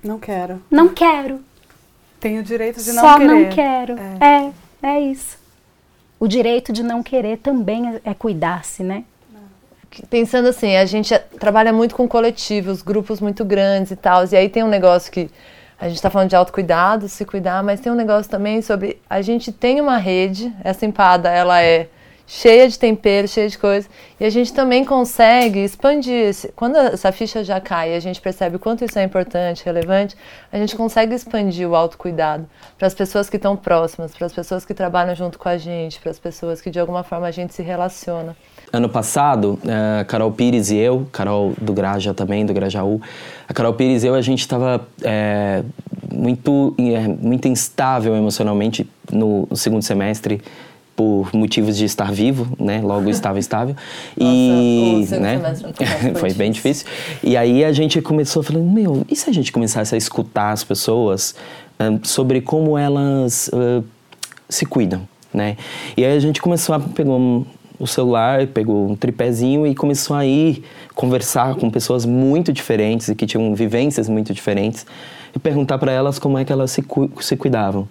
[0.03, 0.61] Não quero.
[0.69, 1.39] Não quero.
[2.19, 3.27] Tenho o direito de não Só querer.
[3.27, 3.95] Só não quero.
[3.99, 4.53] É.
[4.83, 5.37] é, é isso.
[6.19, 9.03] O direito de não querer também é cuidar-se, né?
[10.09, 14.49] Pensando assim, a gente trabalha muito com coletivos, grupos muito grandes e tal, e aí
[14.49, 15.29] tem um negócio que
[15.79, 19.21] a gente está falando de autocuidado, se cuidar, mas tem um negócio também sobre a
[19.21, 21.89] gente tem uma rede, essa empada ela é
[22.27, 23.87] cheia de tempero, cheia de coisa,
[24.19, 26.33] e a gente também consegue expandir.
[26.55, 30.15] Quando essa ficha já cai e a gente percebe o quanto isso é importante, relevante,
[30.51, 34.65] a gente consegue expandir o autocuidado para as pessoas que estão próximas, para as pessoas
[34.65, 37.53] que trabalham junto com a gente, para as pessoas que de alguma forma a gente
[37.53, 38.35] se relaciona.
[38.73, 39.59] Ano passado,
[40.01, 42.99] a Carol Pires e eu, Carol do Graja também, do Grajaú,
[43.47, 45.63] a Carol Pires e eu, a gente estava é,
[46.11, 50.41] muito, é, muito instável emocionalmente no segundo semestre
[50.95, 52.81] por motivos de estar vivo, né?
[52.81, 53.75] Logo estava estável.
[54.17, 55.41] e, né?
[56.15, 56.87] foi bem difícil.
[57.21, 60.63] E aí a gente começou falando, meu, e se a gente começasse a escutar as
[60.63, 61.35] pessoas
[61.79, 63.83] um, sobre como elas uh,
[64.47, 65.01] se cuidam,
[65.33, 65.57] né?
[65.97, 67.45] E aí a gente começou a pegar um,
[67.77, 73.15] o celular, pegou um tripézinho e começou a ir conversar com pessoas muito diferentes e
[73.15, 74.85] que tinham vivências muito diferentes
[75.35, 77.87] e perguntar para elas como é que elas se, cu se cuidavam.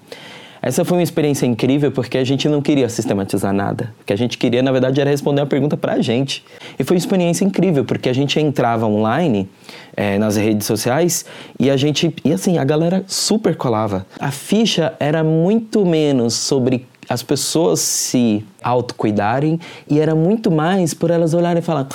[0.67, 3.93] Essa foi uma experiência incrível porque a gente não queria sistematizar nada.
[4.01, 6.43] O que a gente queria, na verdade, era responder a pergunta para a gente.
[6.79, 9.47] E foi uma experiência incrível porque a gente entrava online
[9.95, 11.27] é, nas redes sociais
[11.61, 12.17] e a gente.
[12.25, 14.07] E assim, a galera super colava.
[14.19, 21.11] A ficha era muito menos sobre as pessoas se autocuidarem e era muito mais por
[21.11, 21.89] elas olharem e falar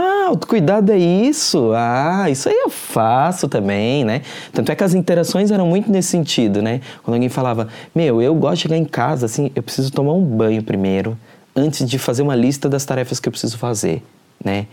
[0.00, 1.72] ah, autocuidado é isso.
[1.74, 4.22] Ah, isso aí eu faço também, né?
[4.52, 6.80] Tanto é que as interações eram muito nesse sentido, né?
[7.02, 10.22] Quando alguém falava, meu, eu gosto de chegar em casa, assim, eu preciso tomar um
[10.22, 11.18] banho primeiro,
[11.54, 14.00] antes de fazer uma lista das tarefas que eu preciso fazer,
[14.44, 14.66] né?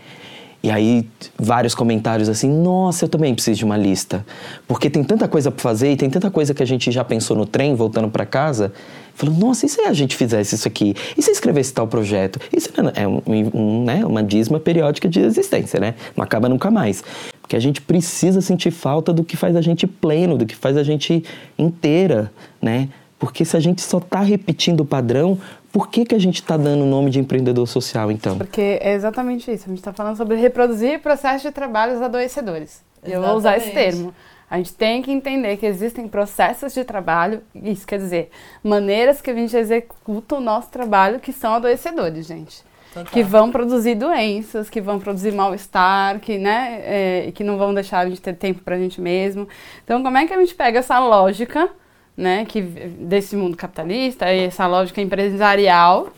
[0.62, 1.08] E aí,
[1.38, 4.24] vários comentários assim: nossa, eu também preciso de uma lista.
[4.66, 7.36] Porque tem tanta coisa para fazer e tem tanta coisa que a gente já pensou
[7.36, 8.72] no trem voltando para casa.
[9.16, 10.94] Falou, nossa, e se a gente fizesse isso aqui?
[11.16, 12.38] E se escrevesse tal projeto?
[12.54, 15.94] Isso é um, um, né, uma dízima periódica de existência, né?
[16.14, 17.02] Não acaba nunca mais.
[17.40, 20.76] Porque a gente precisa sentir falta do que faz a gente pleno, do que faz
[20.76, 21.24] a gente
[21.58, 22.90] inteira, né?
[23.18, 25.38] Porque se a gente só está repetindo o padrão,
[25.72, 28.36] por que, que a gente está dando o nome de empreendedor social, então?
[28.36, 29.64] Porque é exatamente isso.
[29.64, 32.82] A gente está falando sobre reproduzir processos de trabalhos adoecedores.
[33.06, 34.12] E eu vou usar esse termo.
[34.48, 38.30] A gente tem que entender que existem processos de trabalho, isso quer dizer,
[38.62, 42.64] maneiras que a gente executa o nosso trabalho que são adoecedores, gente.
[42.94, 43.12] Total.
[43.12, 47.98] Que vão produzir doenças, que vão produzir mal-estar, que, né, é, que não vão deixar
[47.98, 49.48] a gente ter tempo para a gente mesmo.
[49.84, 51.68] Então, como é que a gente pega essa lógica
[52.16, 56.08] né, que desse mundo capitalista, essa lógica empresarial,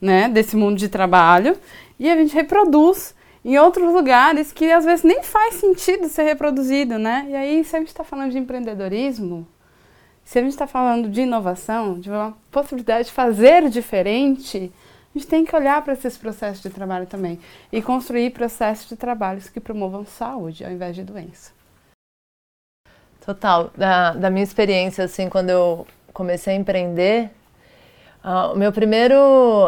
[0.00, 1.56] né, desse mundo de trabalho,
[1.98, 3.14] e a gente reproduz
[3.46, 7.26] em outros lugares que às vezes nem faz sentido ser reproduzido, né?
[7.28, 9.46] E aí, se a gente está falando de empreendedorismo,
[10.24, 14.72] se a gente está falando de inovação, de uma possibilidade de fazer diferente,
[15.14, 17.38] a gente tem que olhar para esses processos de trabalho também
[17.70, 21.52] e construir processos de trabalhos que promovam saúde ao invés de doença.
[23.24, 23.70] Total.
[23.76, 27.30] Da, da minha experiência, assim, quando eu comecei a empreender,
[28.26, 29.16] uh, o meu primeiro,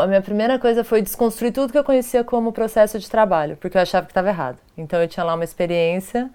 [0.01, 3.79] a minha primeira coisa foi desconstruir tudo que eu conhecia como processo de trabalho, porque
[3.79, 4.59] eu achava que estava errado.
[4.77, 6.29] Então eu tinha lá uma experiência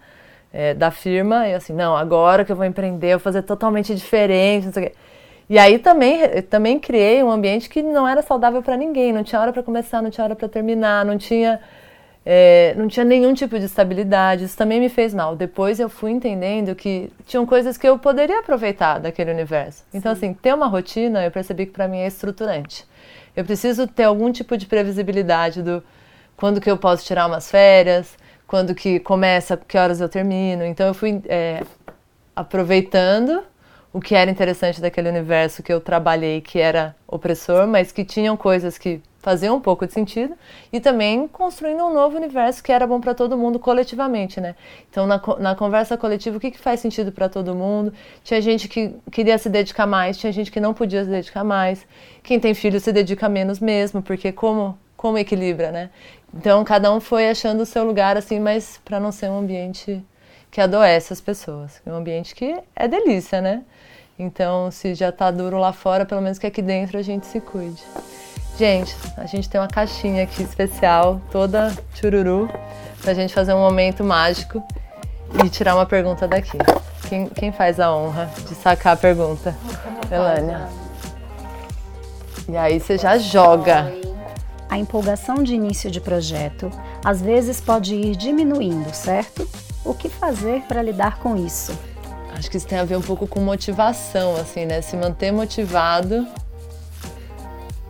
[0.51, 3.93] é, da firma e assim, não, agora que eu vou empreender, eu vou fazer totalmente
[3.93, 4.95] diferente, não sei o quê.
[5.49, 9.41] E aí também, também criei um ambiente que não era saudável para ninguém, não tinha
[9.41, 11.59] hora para começar, não tinha hora para terminar, não tinha
[12.25, 15.35] é, não tinha nenhum tipo de estabilidade, isso também me fez mal.
[15.35, 19.83] Depois eu fui entendendo que tinham coisas que eu poderia aproveitar daquele universo.
[19.93, 20.27] Então, Sim.
[20.27, 22.85] assim, ter uma rotina, eu percebi que para mim é estruturante.
[23.35, 25.83] Eu preciso ter algum tipo de previsibilidade do
[26.37, 30.63] quando que eu posso tirar umas férias, quando que começa, que horas eu termino.
[30.63, 31.63] Então eu fui é,
[32.35, 33.43] aproveitando
[33.93, 38.35] o que era interessante daquele universo que eu trabalhei, que era opressor, mas que tinham
[38.35, 40.35] coisas que faziam um pouco de sentido,
[40.71, 44.53] e também construindo um novo universo que era bom para todo mundo coletivamente, né?
[44.89, 47.93] Então, na, na conversa coletiva, o que, que faz sentido para todo mundo?
[48.21, 51.87] Tinha gente que queria se dedicar mais, tinha gente que não podia se dedicar mais.
[52.21, 55.89] Quem tem filho se dedica menos mesmo, porque como, como equilibra, né?
[56.33, 60.03] Então, cada um foi achando o seu lugar, assim, mas para não ser um ambiente
[60.51, 61.81] que adoece as pessoas.
[61.87, 63.63] Um ambiente que é delícia, né?
[64.17, 67.41] Então, se já tá duro lá fora, pelo menos que aqui dentro a gente se
[67.41, 67.81] cuide.
[68.57, 72.47] Gente, a gente tem uma caixinha aqui especial, toda chururu,
[73.01, 74.61] pra gente fazer um momento mágico
[75.43, 76.57] e tirar uma pergunta daqui.
[77.09, 79.55] Quem, quem faz a honra de sacar a pergunta?
[80.11, 80.69] Elânia.
[82.47, 83.91] E aí você já joga.
[84.69, 86.69] A empolgação de início de projeto
[87.03, 89.49] às vezes pode ir diminuindo, certo?
[89.83, 91.77] O que fazer para lidar com isso?
[92.37, 94.81] Acho que isso tem a ver um pouco com motivação, assim, né?
[94.81, 96.27] Se manter motivado,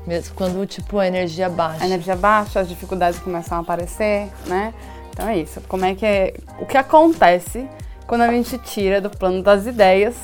[0.06, 1.84] mesmo quando, tipo, a energia baixa.
[1.84, 4.74] A energia baixa, as dificuldades começam a aparecer, né?
[5.12, 5.62] Então é isso.
[5.68, 6.34] Como é que é...
[6.60, 7.68] O que acontece
[8.06, 10.16] quando a gente tira do plano das ideias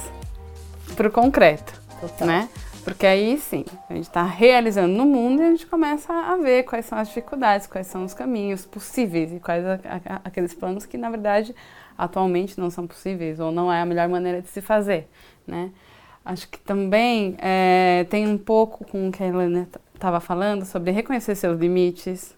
[0.96, 2.28] para o concreto, Total.
[2.28, 2.50] né?
[2.84, 6.64] Porque aí sim, a gente está realizando no mundo e a gente começa a ver
[6.64, 10.86] quais são as dificuldades, quais são os caminhos possíveis e quais a, a, aqueles planos
[10.86, 11.56] que, na verdade,
[12.00, 15.08] atualmente não são possíveis ou não é a melhor maneira de se fazer,
[15.46, 15.70] né?
[16.24, 20.92] Acho que também é, tem um pouco com o que a Helena estava falando sobre
[20.92, 22.36] reconhecer seus limites,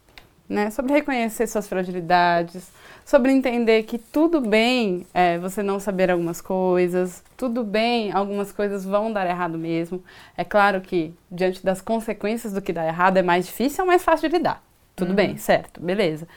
[0.49, 0.71] né?
[0.71, 2.71] Sobre reconhecer suas fragilidades,
[3.05, 8.83] sobre entender que tudo bem é, você não saber algumas coisas, tudo bem, algumas coisas
[8.83, 10.03] vão dar errado mesmo.
[10.35, 14.03] É claro que diante das consequências do que dá errado é mais difícil, é mais
[14.03, 14.63] fácil de lidar.
[14.95, 15.15] Tudo uhum.
[15.15, 16.27] bem, certo, beleza.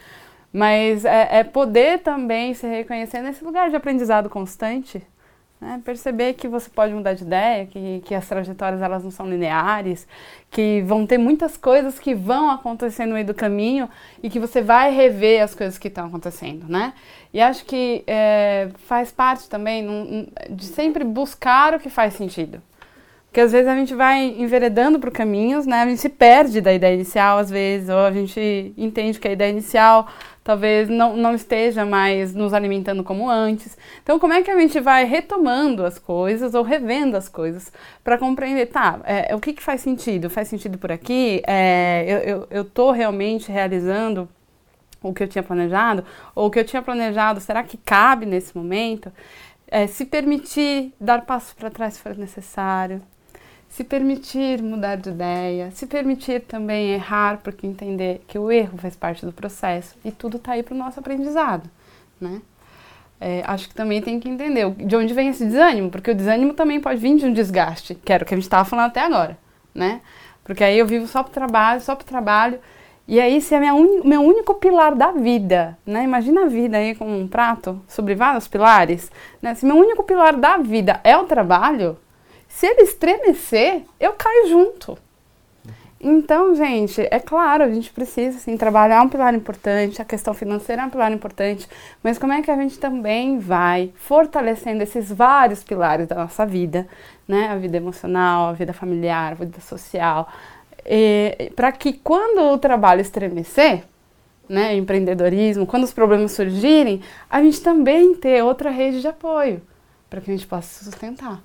[0.55, 5.03] Mas é, é, poder também se reconhecer nesse lugar de aprendizado constante,
[5.59, 5.81] né?
[5.83, 10.07] perceber que você pode mudar de ideia, que, que as trajetórias elas não são lineares,
[10.49, 13.89] que vão ter muitas coisas que vão acontecer no meio do caminho
[14.23, 16.93] e que você vai rever as coisas que estão acontecendo, né?
[17.33, 22.61] E acho que é, faz parte também num, de sempre buscar o que faz sentido.
[23.35, 25.81] Porque às vezes a gente vai enveredando por caminhos, né?
[25.81, 29.31] A gente se perde da ideia inicial, às vezes, ou a gente entende que a
[29.33, 30.07] ideia inicial
[30.41, 33.77] talvez não, não esteja mais nos alimentando como antes.
[34.01, 38.17] Então, como é que a gente vai retomando as coisas ou revendo as coisas para
[38.17, 40.29] compreender, tá, é, o que, que faz sentido?
[40.29, 41.41] Faz sentido por aqui?
[41.45, 44.29] É, eu estou realmente realizando
[45.03, 46.05] o que eu tinha planejado?
[46.33, 49.11] Ou o que eu tinha planejado, será que cabe nesse momento?
[49.67, 53.01] É, se permitir dar passos para trás se for necessário,
[53.75, 58.95] se permitir mudar de ideia, se permitir também errar, porque entender que o erro faz
[58.95, 61.69] parte do processo e tudo está aí para o nosso aprendizado,
[62.19, 62.41] né?
[63.19, 66.53] É, acho que também tem que entender de onde vem esse desânimo, porque o desânimo
[66.53, 69.01] também pode vir de um desgaste, que era o que a gente estava falando até
[69.01, 69.37] agora,
[69.73, 69.99] né?
[70.45, 72.59] Porque aí eu vivo só para trabalho, só para trabalho,
[73.05, 74.05] e aí se é minha un...
[74.05, 76.05] meu único pilar da vida, né?
[76.05, 79.11] Imagina a vida aí com um prato sobre vários pilares,
[79.41, 79.53] né?
[79.53, 81.97] Se meu único pilar da vida é o trabalho,
[82.55, 84.97] se ele estremecer, eu caio junto.
[85.99, 90.83] Então, gente, é claro, a gente precisa assim, trabalhar um pilar importante, a questão financeira
[90.83, 91.67] é um pilar importante,
[92.01, 96.87] mas como é que a gente também vai fortalecendo esses vários pilares da nossa vida,
[97.27, 97.49] né?
[97.49, 100.29] A vida emocional, a vida familiar, a vida social,
[101.55, 103.83] para que quando o trabalho estremecer,
[104.47, 109.61] né, empreendedorismo, quando os problemas surgirem, a gente também ter outra rede de apoio
[110.09, 111.41] para que a gente possa sustentar.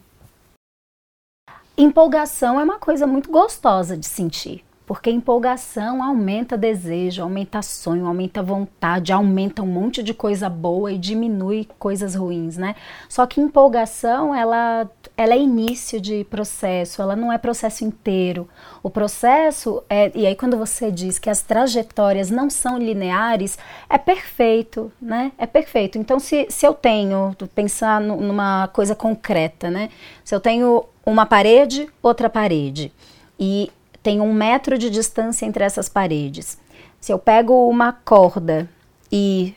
[1.81, 8.43] Empolgação é uma coisa muito gostosa de sentir, porque empolgação aumenta desejo, aumenta sonho, aumenta
[8.43, 12.77] vontade, aumenta um monte de coisa boa e diminui coisas ruins, né?
[13.09, 18.47] Só que empolgação, ela, ela é início de processo, ela não é processo inteiro.
[18.83, 23.97] O processo, é, e aí quando você diz que as trajetórias não são lineares, é
[23.97, 25.33] perfeito, né?
[25.39, 25.97] É perfeito.
[25.97, 29.89] Então, se, se eu tenho, pensar numa coisa concreta, né?
[30.23, 32.93] Se eu tenho uma parede, outra parede.
[33.39, 33.71] E
[34.03, 36.59] tem um metro de distância entre essas paredes.
[37.01, 38.69] Se eu pego uma corda
[39.11, 39.55] e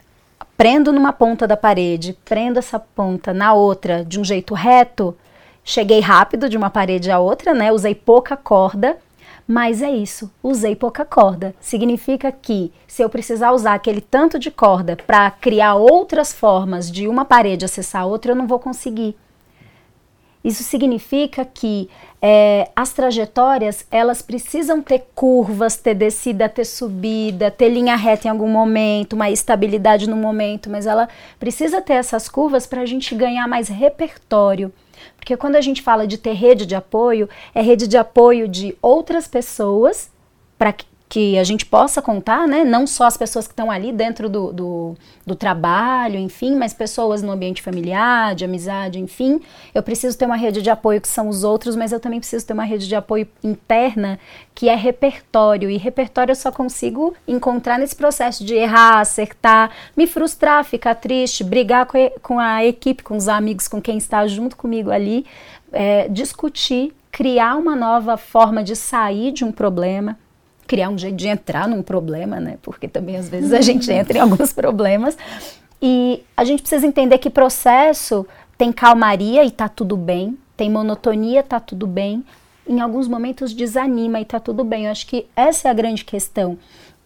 [0.58, 5.16] prendo numa ponta da parede, prendo essa ponta na outra de um jeito reto,
[5.64, 7.72] cheguei rápido de uma parede à outra, né?
[7.72, 8.98] Usei pouca corda,
[9.48, 11.54] mas é isso, usei pouca corda.
[11.60, 17.08] Significa que se eu precisar usar aquele tanto de corda para criar outras formas de
[17.08, 19.18] uma parede acessar a outra, eu não vou conseguir.
[20.44, 21.90] Isso significa que
[22.22, 28.32] é, as trajetórias elas precisam ter curvas, ter descida, ter subida, ter linha reta em
[28.32, 31.08] algum momento, uma estabilidade no momento, mas ela
[31.40, 34.72] precisa ter essas curvas para a gente ganhar mais repertório.
[35.16, 38.76] Porque quando a gente fala de ter rede de apoio, é rede de apoio de
[38.82, 40.12] outras pessoas
[40.58, 40.86] para que
[41.38, 42.64] a gente possa contar, né?
[42.64, 47.22] Não só as pessoas que estão ali dentro do, do, do, trabalho, enfim, mas pessoas
[47.22, 49.40] no ambiente familiar, de amizade, enfim.
[49.76, 52.48] Eu preciso ter uma rede de apoio que são os outros, mas eu também preciso
[52.48, 54.18] ter uma rede de apoio interna
[54.56, 55.70] que é repertório.
[55.70, 61.44] E repertório eu só consigo encontrar nesse processo de errar, acertar, me frustrar, ficar triste,
[61.44, 65.28] brigar com, com a equipe, com os amigos, com quem está junto comigo ali,
[65.72, 70.18] é, discutir, criar uma nova forma de sair de um problema
[70.74, 72.58] criar um jeito de entrar num problema, né?
[72.64, 75.16] Porque também às vezes a gente entra em alguns problemas.
[75.80, 78.26] E a gente precisa entender que processo
[78.58, 82.26] tem calmaria e tá tudo bem, tem monotonia, tá tudo bem.
[82.68, 84.86] Em alguns momentos desanima e tá tudo bem.
[84.86, 86.58] Eu acho que essa é a grande questão.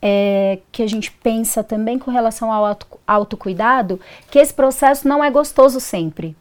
[0.02, 4.00] É, que a gente pensa também com relação ao auto, autocuidado,
[4.32, 6.38] que esse processo não é gostoso sempre.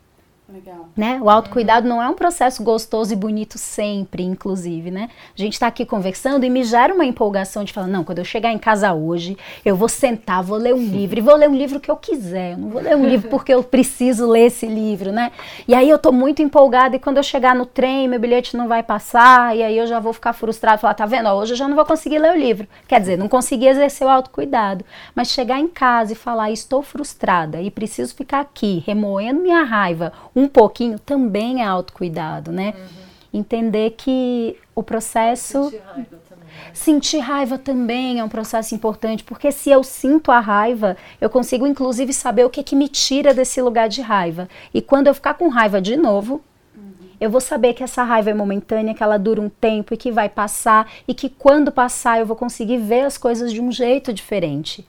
[0.48, 0.88] Legal.
[0.96, 1.18] Né?
[1.20, 5.10] O autocuidado não é um processo gostoso e bonito sempre, inclusive, né?
[5.36, 8.24] A gente está aqui conversando e me gera uma empolgação de falar, não, quando eu
[8.24, 11.54] chegar em casa hoje, eu vou sentar, vou ler um livro, e vou ler um
[11.54, 14.66] livro que eu quiser, eu não vou ler um livro porque eu preciso ler esse
[14.66, 15.32] livro, né?
[15.66, 18.68] E aí eu tô muito empolgada e quando eu chegar no trem, meu bilhete não
[18.68, 21.28] vai passar, e aí eu já vou ficar frustrada, falar, tá vendo?
[21.30, 22.68] Hoje eu já não vou conseguir ler o livro.
[22.86, 24.84] Quer dizer, não consegui exercer o autocuidado.
[25.12, 30.12] Mas chegar em casa e falar, estou frustrada e preciso ficar aqui, remoendo minha raiva,
[30.36, 32.74] um pouquinho também é autocuidado, né?
[32.76, 33.40] Uhum.
[33.40, 35.64] Entender que o processo.
[35.64, 36.48] Sentir raiva, também.
[36.74, 41.66] sentir raiva também é um processo importante, porque se eu sinto a raiva, eu consigo
[41.66, 44.46] inclusive saber o que, que me tira desse lugar de raiva.
[44.74, 46.42] E quando eu ficar com raiva de novo,
[46.76, 46.92] uhum.
[47.18, 50.12] eu vou saber que essa raiva é momentânea, que ela dura um tempo e que
[50.12, 54.12] vai passar, e que quando passar eu vou conseguir ver as coisas de um jeito
[54.12, 54.86] diferente.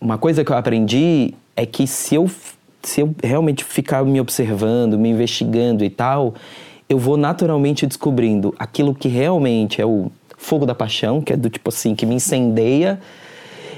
[0.00, 2.30] Uma coisa que eu aprendi é que se eu
[2.82, 6.34] se eu realmente ficar me observando, me investigando e tal,
[6.88, 11.50] eu vou naturalmente descobrindo aquilo que realmente é o fogo da paixão, que é do
[11.50, 12.98] tipo assim, que me incendeia,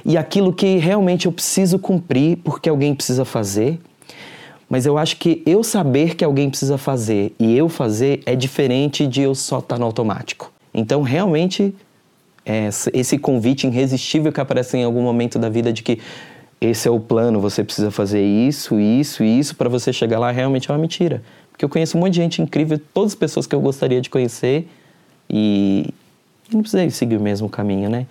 [0.05, 3.81] e aquilo que realmente eu preciso cumprir porque alguém precisa fazer.
[4.69, 9.07] Mas eu acho que eu saber que alguém precisa fazer e eu fazer é diferente
[9.07, 10.53] de eu só estar tá no automático.
[10.73, 11.75] Então, realmente,
[12.47, 15.99] é, esse convite irresistível que aparece em algum momento da vida de que
[16.61, 20.31] esse é o plano, você precisa fazer isso, isso e isso para você chegar lá
[20.31, 21.23] realmente é uma mentira.
[21.51, 24.11] Porque eu conheço um monte de gente incrível, todas as pessoas que eu gostaria de
[24.11, 24.69] conhecer
[25.29, 25.89] e
[26.53, 28.07] não precisei seguir o mesmo caminho, né?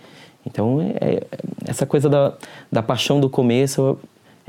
[0.45, 1.23] Então, é, é,
[1.67, 2.33] essa coisa da,
[2.71, 3.99] da paixão do começo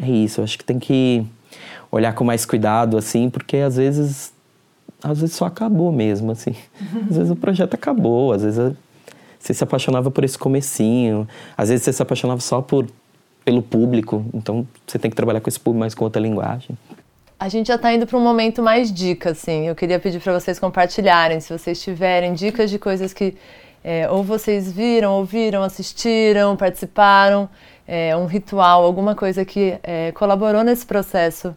[0.00, 0.40] é isso.
[0.40, 1.26] Eu acho que tem que
[1.90, 4.32] olhar com mais cuidado, assim, porque às vezes,
[5.02, 6.54] às vezes só acabou mesmo, assim.
[7.10, 8.74] Às vezes o projeto acabou, às vezes
[9.38, 11.26] você se apaixonava por esse comecinho,
[11.56, 12.86] às vezes você se apaixonava só por
[13.50, 14.24] pelo público.
[14.32, 16.78] Então você tem que trabalhar com esse público mais com outra linguagem.
[17.38, 19.66] A gente já está indo para um momento mais dica, assim.
[19.66, 23.36] Eu queria pedir para vocês compartilharem, se vocês tiverem dicas de coisas que
[23.82, 27.48] é, ou vocês viram, ouviram, assistiram, participaram,
[27.88, 31.56] é, um ritual, alguma coisa que é, colaborou nesse processo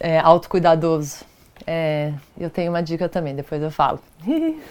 [0.00, 1.24] é, autocuidadoso.
[1.66, 4.00] É, eu tenho uma dica também, depois eu falo.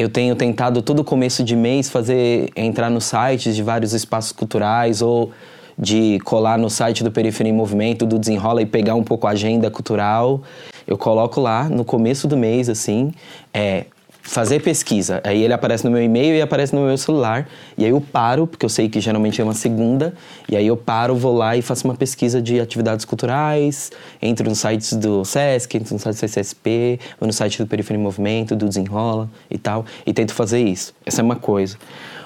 [0.00, 5.02] Eu tenho tentado todo começo de mês fazer entrar nos sites de vários espaços culturais
[5.02, 5.30] ou
[5.78, 9.32] de colar no site do Periferia em Movimento, do Desenrola e pegar um pouco a
[9.32, 10.40] agenda cultural.
[10.86, 13.12] Eu coloco lá no começo do mês, assim,
[13.52, 13.84] é,
[14.22, 15.20] fazer pesquisa.
[15.24, 17.48] Aí ele aparece no meu e-mail e aparece no meu celular.
[17.76, 20.14] E aí eu paro, porque eu sei que geralmente é uma segunda.
[20.48, 23.90] E aí eu paro, vou lá e faço uma pesquisa de atividades culturais.
[24.20, 28.00] Entro nos sites do SESC, entro no site do CCSP, ou no site do Periferia
[28.00, 29.84] em Movimento, do Desenrola e tal.
[30.06, 30.94] E tento fazer isso.
[31.04, 31.76] Essa é uma coisa.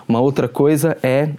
[0.08, 1.30] Uma outra coisa é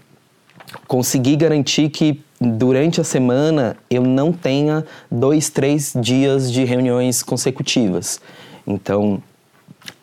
[0.88, 8.20] conseguir garantir que durante a semana eu não tenha dois, três dias de reuniões consecutivas.
[8.66, 9.22] Então,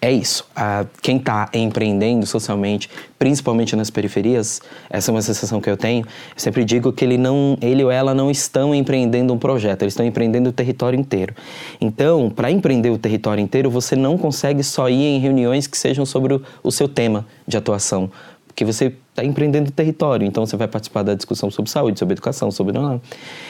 [0.02, 0.44] é isso.
[0.56, 2.90] Ah, quem está empreendendo socialmente,
[3.20, 6.04] principalmente nas periferias, essa é uma sensação que eu tenho.
[6.04, 9.92] Eu sempre digo que ele não, ele ou ela não estão empreendendo um projeto, eles
[9.92, 11.32] estão empreendendo o território inteiro.
[11.80, 16.04] Então, para empreender o território inteiro, você não consegue só ir em reuniões que sejam
[16.04, 18.10] sobre o, o seu tema de atuação
[18.52, 22.50] porque você está empreendendo território, então você vai participar da discussão sobre saúde, sobre educação,
[22.50, 22.74] sobre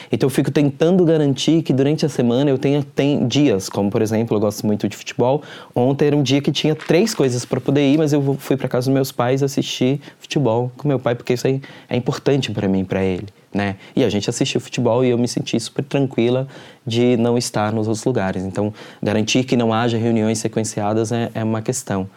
[0.09, 4.01] Então eu fico tentando garantir que durante a semana eu tenha tem dias, como por
[4.01, 5.43] exemplo, eu gosto muito de futebol.
[5.75, 8.69] Ontem era um dia que tinha três coisas para poder ir, mas eu fui para
[8.69, 12.67] casa dos meus pais assistir futebol com meu pai, porque isso aí é importante para
[12.67, 13.75] mim, para ele, né?
[13.93, 16.47] E a gente assistiu futebol e eu me senti super tranquila
[16.87, 18.43] de não estar nos outros lugares.
[18.43, 22.09] Então, garantir que não haja reuniões sequenciadas é, é uma questão.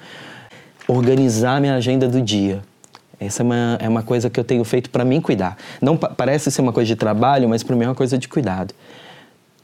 [0.89, 2.63] Organizar minha agenda do dia.
[3.19, 5.57] Essa é uma, é uma coisa que eu tenho feito para mim cuidar.
[5.81, 8.75] Não parece ser uma coisa de trabalho, mas para mim é uma coisa de cuidado.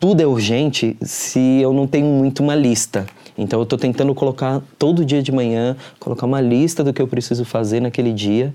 [0.00, 3.07] Tudo é urgente se eu não tenho muito uma lista.
[3.36, 7.07] Então eu estou tentando colocar todo dia de manhã, colocar uma lista do que eu
[7.07, 8.55] preciso fazer naquele dia,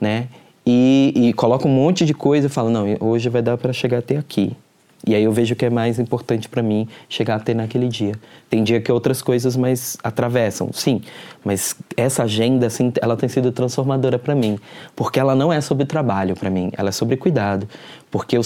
[0.00, 0.28] né?
[0.66, 3.98] E, e coloco um monte de coisa e falo, não, hoje vai dar para chegar
[3.98, 4.56] até aqui.
[5.04, 8.14] E aí eu vejo que é mais importante para mim chegar até naquele dia.
[8.48, 11.02] Tem dia que outras coisas mais atravessam, sim,
[11.44, 14.58] mas essa agenda assim, ela tem sido transformadora para mim,
[14.94, 17.68] porque ela não é sobre trabalho para mim, ela é sobre cuidado,
[18.10, 18.42] porque eu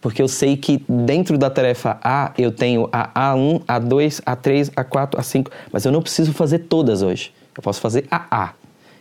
[0.00, 5.10] porque eu sei que dentro da tarefa A eu tenho a A1, A2, A3, A4,
[5.16, 7.32] A5, mas eu não preciso fazer todas hoje.
[7.54, 8.52] Eu posso fazer a A.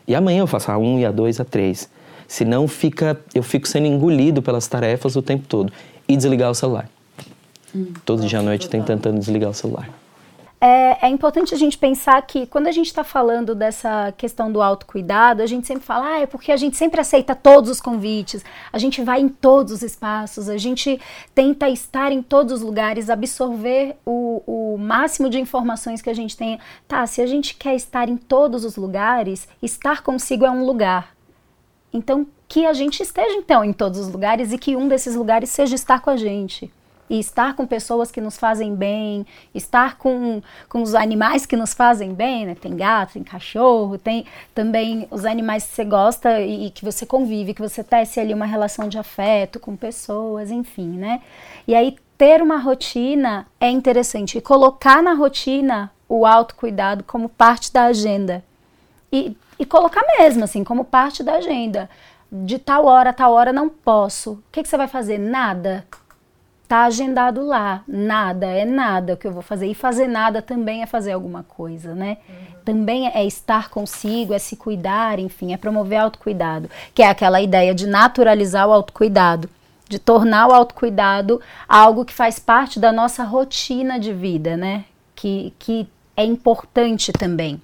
[0.06, 1.88] E amanhã eu faço A1 e A2, A3.
[2.28, 5.72] Senão fica, eu fico sendo engolido pelas tarefas o tempo todo.
[6.10, 6.90] E desligar o celular.
[7.74, 9.88] Hum, Todo dia à noite tem tentando desligar o celular.
[10.62, 14.62] É, é, importante a gente pensar que quando a gente está falando dessa questão do
[14.62, 18.44] autocuidado, a gente sempre fala, ah, é porque a gente sempre aceita todos os convites,
[18.74, 21.00] a gente vai em todos os espaços, a gente
[21.34, 26.36] tenta estar em todos os lugares, absorver o, o máximo de informações que a gente
[26.36, 26.60] tem.
[26.86, 31.16] Tá, se a gente quer estar em todos os lugares, estar consigo é um lugar.
[31.94, 35.52] Então, que a gente esteja então em todos os lugares e que um desses lugares
[35.52, 36.70] seja estar com a gente
[37.08, 41.74] e estar com pessoas que nos fazem bem, estar com, com os animais que nos
[41.74, 42.56] fazem bem, né?
[42.56, 47.06] Tem gato, tem cachorro, tem também os animais que você gosta e, e que você
[47.06, 51.22] convive, que você tece ali uma relação de afeto com pessoas, enfim, né?
[51.68, 57.72] E aí ter uma rotina é interessante e colocar na rotina o autocuidado como parte
[57.72, 58.44] da agenda.
[59.12, 61.90] E, e colocar mesmo, assim, como parte da agenda.
[62.32, 64.34] De tal hora, tal hora não posso.
[64.34, 65.18] O que, que você vai fazer?
[65.18, 65.86] Nada
[66.70, 67.84] tá agendado lá.
[67.88, 69.66] Nada é nada o que eu vou fazer.
[69.66, 72.18] E fazer nada também é fazer alguma coisa, né?
[72.30, 72.36] Uhum.
[72.64, 77.74] Também é estar consigo, é se cuidar, enfim, é promover autocuidado, que é aquela ideia
[77.74, 79.50] de naturalizar o autocuidado,
[79.90, 84.86] de tornar o autocuidado algo que faz parte da nossa rotina de vida, né?
[85.16, 87.60] Que, que é importante também.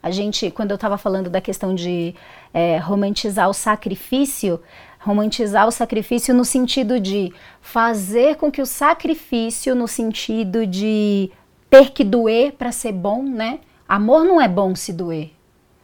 [0.00, 2.14] A gente, quando eu estava falando da questão de
[2.54, 4.60] é, romantizar o sacrifício,
[5.00, 11.30] romantizar o sacrifício no sentido de fazer com que o sacrifício, no sentido de
[11.68, 13.58] ter que doer para ser bom, né?
[13.88, 15.32] Amor não é bom se doer.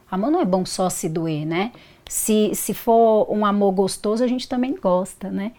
[0.09, 1.71] Amor não é bom só se doer, né?
[2.07, 5.51] Se, se for um amor gostoso, a gente também gosta, né?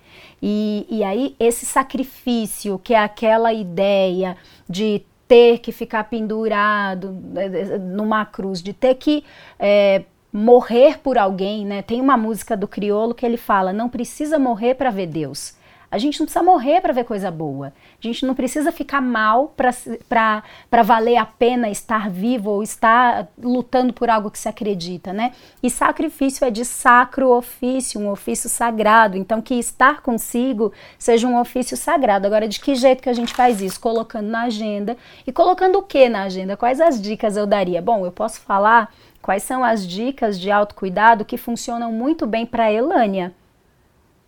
[0.43, 4.37] E, e aí, esse sacrifício, que é aquela ideia
[4.69, 9.25] de ter que ficar pendurado eh, numa cruz, de ter que
[9.59, 10.03] é,
[10.33, 11.83] morrer por alguém, né?
[11.83, 15.61] Tem uma música do Criolo que ele fala: não precisa morrer para ver Deus.
[15.91, 17.67] A gente não precisa morrer para ver coisa boa.
[17.67, 19.55] A gente não precisa ficar mal
[20.09, 20.43] para
[20.83, 25.33] valer a pena estar vivo ou estar lutando por algo que se acredita, né?
[25.63, 29.19] E sacrifício é de sacro ofício, um ofício sagrado.
[29.19, 32.27] Então, que estar consigo seja um ofício sagrado.
[32.27, 33.79] Agora, de que jeito que a gente faz isso?
[33.79, 34.97] Colocando na agenda.
[35.27, 36.57] E colocando o que na agenda?
[36.57, 37.83] Quais as dicas eu daria?
[37.83, 38.91] Bom, eu posso falar
[39.23, 43.33] Quais são as dicas de autocuidado que funcionam muito bem para a Elânia?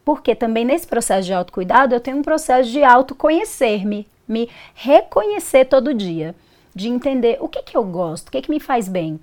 [0.04, 5.92] Porque também nesse processo de autocuidado eu tenho um processo de autoconhecer-me, me reconhecer todo
[5.92, 6.34] dia,
[6.72, 9.18] de entender o que, que eu gosto, o que, que me faz bem.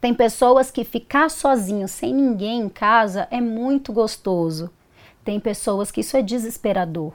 [0.00, 4.68] Tem pessoas que ficar sozinho, sem ninguém em casa, é muito gostoso.
[5.24, 7.12] Tem pessoas que isso é desesperador.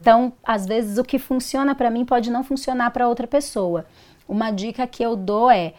[0.00, 3.84] Então, às vezes, o que funciona para mim pode não funcionar para outra pessoa.
[4.26, 5.74] Uma dica que eu dou é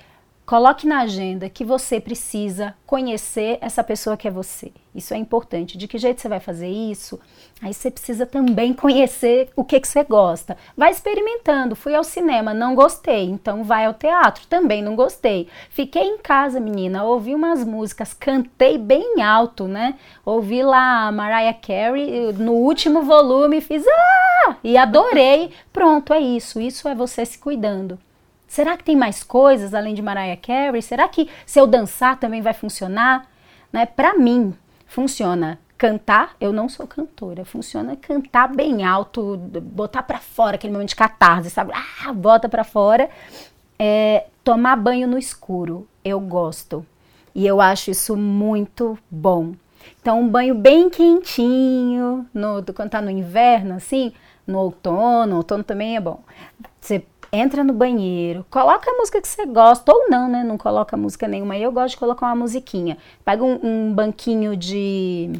[0.46, 4.72] Coloque na agenda que você precisa conhecer essa pessoa que é você.
[4.94, 5.76] Isso é importante.
[5.76, 7.20] De que jeito você vai fazer isso?
[7.60, 10.56] Aí você precisa também conhecer o que, que você gosta.
[10.78, 11.76] Vai experimentando.
[11.76, 13.24] Fui ao cinema, não gostei.
[13.24, 15.50] Então vai ao teatro, também não gostei.
[15.72, 19.96] Fiquei em casa, menina, ouvi umas músicas, cantei bem alto, né?
[20.24, 24.58] Ouvi lá Mariah Carey no último volume, fiz ah!
[24.64, 25.52] E adorei.
[25.74, 26.62] Pronto, é isso.
[26.62, 27.98] Isso é você se cuidando.
[28.48, 30.82] Será que tem mais coisas além de Mariah Carey?
[30.82, 33.28] Será que se eu dançar também vai funcionar?
[33.72, 33.86] Né?
[33.86, 34.54] Para mim,
[34.86, 36.36] funciona cantar.
[36.40, 37.44] Eu não sou cantora.
[37.46, 41.72] Funciona cantar bem alto, botar para fora aquele momento de catarse, sabe?
[41.74, 43.10] Ah, bota para fora.
[43.78, 45.88] É, tomar banho no escuro.
[46.04, 46.86] Eu gosto.
[47.34, 49.54] E eu acho isso muito bom.
[50.02, 54.14] Então, um banho bem quentinho, no, quando tá no inverno, assim,
[54.48, 56.24] no outono, outono também é bom.
[56.80, 57.06] Você
[57.36, 60.44] entra no banheiro, coloca a música que você gosta, ou não, né?
[60.44, 61.58] Não coloca música nenhuma.
[61.58, 62.98] Eu gosto de colocar uma musiquinha.
[63.24, 65.32] Pega um, um banquinho de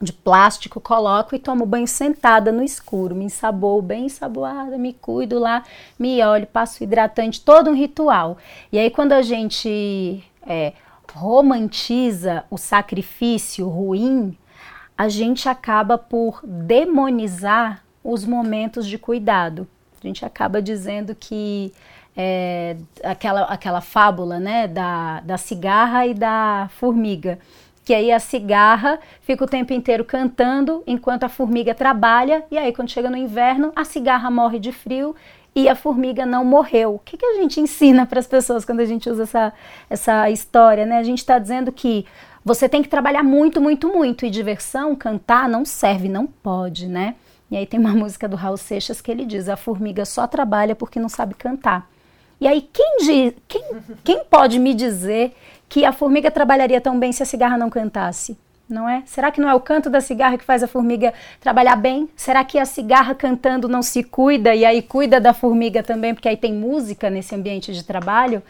[0.00, 5.38] de plástico, coloco e tomo banho sentada no escuro, me ensaboo bem ensaboada, me cuido
[5.38, 5.64] lá,
[5.98, 8.36] me olho, passo hidratante, todo um ritual.
[8.70, 10.74] E aí quando a gente é,
[11.14, 14.36] romantiza o sacrifício ruim,
[14.96, 19.66] a gente acaba por demonizar os momentos de cuidado.
[20.06, 21.72] A gente acaba dizendo que
[22.16, 27.38] é, aquela, aquela fábula né, da, da cigarra e da formiga
[27.86, 32.72] que aí a cigarra fica o tempo inteiro cantando enquanto a formiga trabalha, e aí
[32.72, 35.14] quando chega no inverno, a cigarra morre de frio
[35.54, 36.96] e a formiga não morreu.
[36.96, 39.52] O que, que a gente ensina para as pessoas quando a gente usa essa,
[39.88, 40.84] essa história?
[40.84, 40.98] Né?
[40.98, 42.04] A gente está dizendo que
[42.44, 47.14] você tem que trabalhar muito, muito, muito, e diversão, cantar, não serve, não pode, né?
[47.50, 50.74] E aí tem uma música do Raul Seixas que ele diz: a formiga só trabalha
[50.74, 51.88] porque não sabe cantar.
[52.40, 53.62] E aí, quem, diz, quem,
[54.04, 55.34] quem pode me dizer
[55.68, 58.36] que a formiga trabalharia tão bem se a cigarra não cantasse?
[58.68, 59.02] Não é?
[59.06, 62.08] Será que não é o canto da cigarra que faz a formiga trabalhar bem?
[62.16, 66.28] Será que a cigarra cantando não se cuida e aí cuida da formiga também, porque
[66.28, 68.42] aí tem música nesse ambiente de trabalho?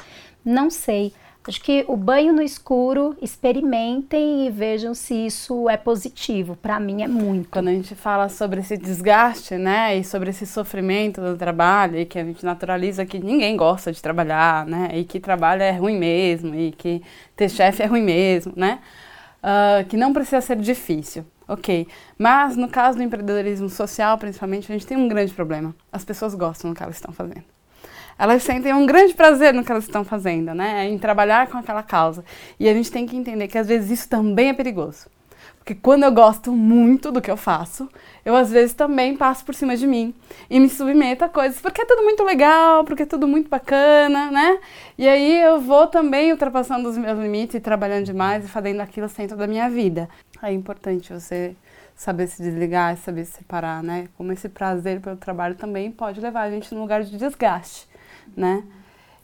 [0.45, 1.13] Não sei.
[1.49, 6.57] Acho que o banho no escuro, experimentem e vejam se isso é positivo.
[6.57, 7.49] Para mim é muito.
[7.51, 12.05] Quando a gente fala sobre esse desgaste, né, e sobre esse sofrimento do trabalho, e
[12.05, 15.97] que a gente naturaliza que ninguém gosta de trabalhar, né, e que trabalho é ruim
[15.97, 17.01] mesmo, e que
[17.37, 18.81] ter chefe é ruim mesmo, né,
[19.41, 21.25] uh, que não precisa ser difícil.
[21.49, 21.87] Ok,
[22.19, 25.73] mas no caso do empreendedorismo social, principalmente, a gente tem um grande problema.
[25.93, 27.56] As pessoas gostam do que elas estão fazendo
[28.19, 30.89] elas sentem um grande prazer no que elas estão fazendo, né?
[30.89, 32.25] Em trabalhar com aquela causa.
[32.59, 35.07] E a gente tem que entender que às vezes isso também é perigoso.
[35.59, 37.89] Porque quando eu gosto muito do que eu faço,
[38.25, 40.15] eu às vezes também passo por cima de mim
[40.49, 44.31] e me submeto a coisas, porque é tudo muito legal, porque é tudo muito bacana,
[44.31, 44.61] né?
[44.97, 49.09] E aí eu vou também ultrapassando os meus limites e trabalhando demais e fazendo aquilo
[49.09, 50.09] centro da minha vida.
[50.41, 51.57] É importante você
[51.97, 54.07] saber se desligar, saber se separar, né?
[54.17, 57.89] Como esse prazer pelo trabalho também pode levar a gente num lugar de desgaste
[58.37, 58.63] né?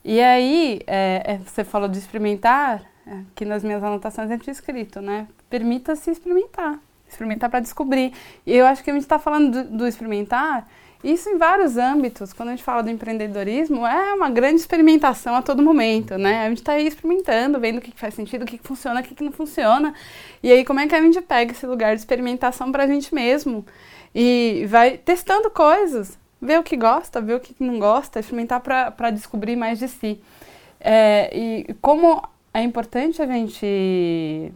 [0.05, 2.83] E aí, é, é, você falou de experimentar,
[3.31, 5.29] aqui nas minhas anotações eu tinha escrito, né?
[5.49, 6.79] Permita-se experimentar,
[7.09, 8.13] experimentar para descobrir.
[8.45, 10.69] E eu acho que a gente está falando do, do, experimentar,
[11.05, 15.43] isso em vários âmbitos, quando a gente fala do empreendedorismo, é uma grande experimentação a
[15.43, 16.47] todo momento, né?
[16.47, 19.01] A gente está aí experimentando, vendo o que, que faz sentido, o que, que funciona,
[19.01, 19.95] o que, que não funciona.
[20.43, 23.15] E aí, como é que a gente pega esse lugar de experimentação para a gente
[23.15, 23.65] mesmo?
[24.15, 29.11] E vai testando coisas, ver o que gosta, ver o que não gosta, experimentar para
[29.11, 30.21] descobrir mais de si.
[30.81, 32.21] É, e como
[32.53, 34.53] é importante a gente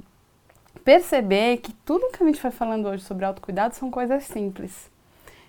[0.85, 4.91] perceber que tudo que a gente vai falando hoje sobre autocuidado são coisas simples.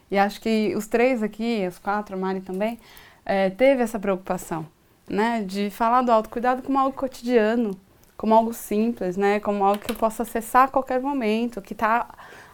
[0.10, 2.80] E acho que os três aqui, os quatro, a Mari também,
[3.26, 4.66] é, teve essa preocupação,
[5.10, 5.44] né?
[5.44, 7.78] De falar do autocuidado como algo cotidiano,
[8.16, 9.40] como algo simples, né?
[9.40, 12.08] Como algo que eu posso acessar a qualquer momento, que está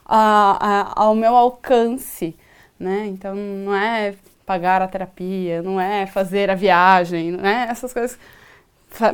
[0.05, 2.35] ao meu alcance,
[2.79, 3.05] né?
[3.07, 4.15] Então não é
[4.45, 8.17] pagar a terapia, não é fazer a viagem, não é essas coisas.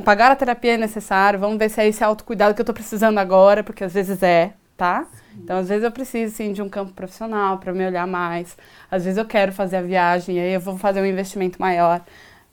[0.04, 3.18] Pagar a terapia é necessário, vamos ver se é esse autocuidado que eu estou precisando
[3.18, 5.08] agora, porque às vezes é, tá?
[5.42, 8.58] Então, às vezes eu preciso, sim, de um campo profissional para me olhar mais.
[8.92, 12.02] Às vezes eu quero fazer a viagem, aí eu vou fazer um investimento maior.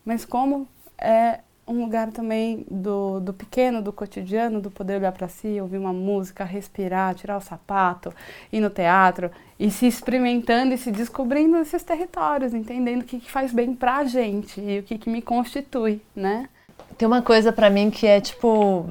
[0.05, 5.27] Mas como é um lugar também do, do pequeno, do cotidiano, do poder olhar para
[5.27, 8.15] si, ouvir uma música, respirar, tirar o sapato,
[8.53, 13.31] ir no teatro e se experimentando e se descobrindo nesses territórios, entendendo o que, que
[13.31, 16.49] faz bem para a gente e o que, que me constitui, né?
[16.97, 18.89] Tem uma coisa para mim que é tipo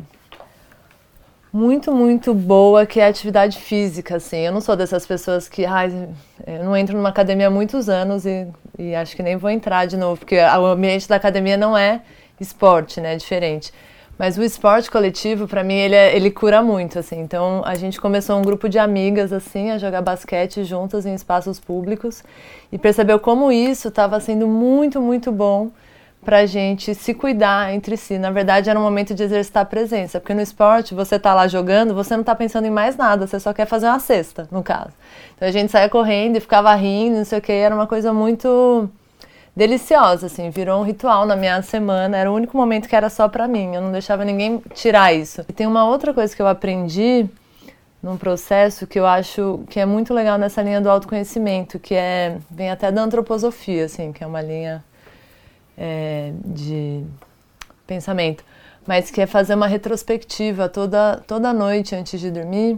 [1.55, 4.39] muito, muito boa, que é a atividade física, assim.
[4.39, 6.09] Eu não sou dessas pessoas que, ai,
[6.45, 8.45] eu não entro numa academia há muitos anos e,
[8.77, 12.01] e acho que nem vou entrar de novo, porque o ambiente da academia não é
[12.39, 13.15] esporte, né?
[13.15, 13.71] Diferente.
[14.17, 17.19] Mas o esporte coletivo, para mim, ele, é, ele cura muito, assim.
[17.19, 21.59] Então, a gente começou um grupo de amigas, assim, a jogar basquete juntas em espaços
[21.59, 22.23] públicos
[22.71, 25.69] e percebeu como isso estava sendo muito, muito bom
[26.23, 28.17] para gente se cuidar entre si.
[28.17, 31.47] Na verdade, era um momento de exercitar a presença, porque no esporte, você tá lá
[31.47, 34.63] jogando, você não tá pensando em mais nada, você só quer fazer uma cesta, no
[34.63, 34.93] caso.
[35.35, 38.13] Então, a gente saía correndo e ficava rindo, não sei o que, era uma coisa
[38.13, 38.89] muito
[39.55, 43.29] deliciosa, assim, virou um ritual na minha semana, era o único momento que era só
[43.29, 45.41] para mim, eu não deixava ninguém tirar isso.
[45.47, 47.29] E tem uma outra coisa que eu aprendi
[48.03, 52.37] num processo que eu acho que é muito legal nessa linha do autoconhecimento, que é
[52.51, 54.83] vem até da antroposofia, assim, que é uma linha
[55.77, 57.03] é, de
[57.87, 58.43] pensamento,
[58.85, 62.77] mas que é fazer uma retrospectiva toda toda noite antes de dormir.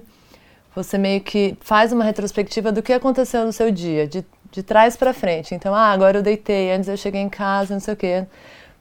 [0.73, 4.95] Você meio que faz uma retrospectiva do que aconteceu no seu dia, de de trás
[4.95, 5.53] para frente.
[5.55, 8.25] Então, ah, agora eu deitei, antes eu cheguei em casa, não sei o quê.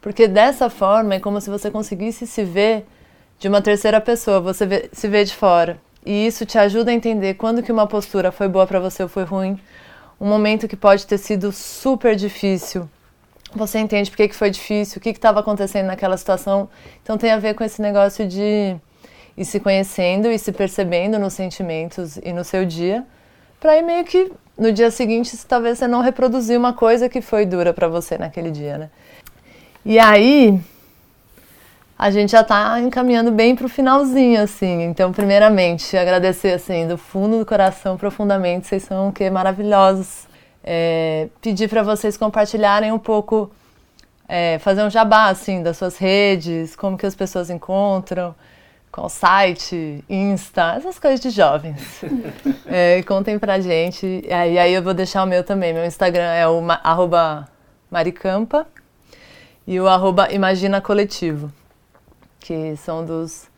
[0.00, 2.86] Porque dessa forma é como se você conseguisse se ver
[3.38, 5.78] de uma terceira pessoa, você vê, se vê de fora.
[6.04, 9.08] e isso te ajuda a entender quando que uma postura foi boa para você ou
[9.08, 9.58] foi ruim.
[10.20, 12.88] Um momento que pode ter sido super difícil.
[13.54, 16.68] Você entende por que, que foi difícil, o que estava acontecendo naquela situação.
[17.02, 18.76] Então tem a ver com esse negócio de
[19.36, 23.04] ir se conhecendo e se percebendo nos sentimentos e no seu dia,
[23.60, 27.44] para ir meio que no dia seguinte, talvez você não reproduzir uma coisa que foi
[27.44, 28.90] dura para você naquele dia, né?
[29.84, 30.58] E aí,
[31.98, 34.82] a gente já está encaminhando bem para o finalzinho, assim.
[34.82, 38.66] Então, primeiramente, agradecer, assim, do fundo do coração, profundamente.
[38.66, 40.26] Vocês são, o que, maravilhosos.
[40.62, 43.50] É, pedir para vocês compartilharem um pouco,
[44.28, 48.34] é, fazer um jabá, assim, das suas redes, como que as pessoas encontram,
[48.90, 52.02] qual site, Insta, essas coisas de jovens.
[52.66, 54.22] é, contem pra gente.
[54.26, 55.74] E aí, aí eu vou deixar o meu também.
[55.74, 57.46] Meu Instagram é o arroba
[57.90, 58.66] maricampa
[59.66, 61.52] e o arroba Imagina Coletivo,
[62.40, 63.48] que são dos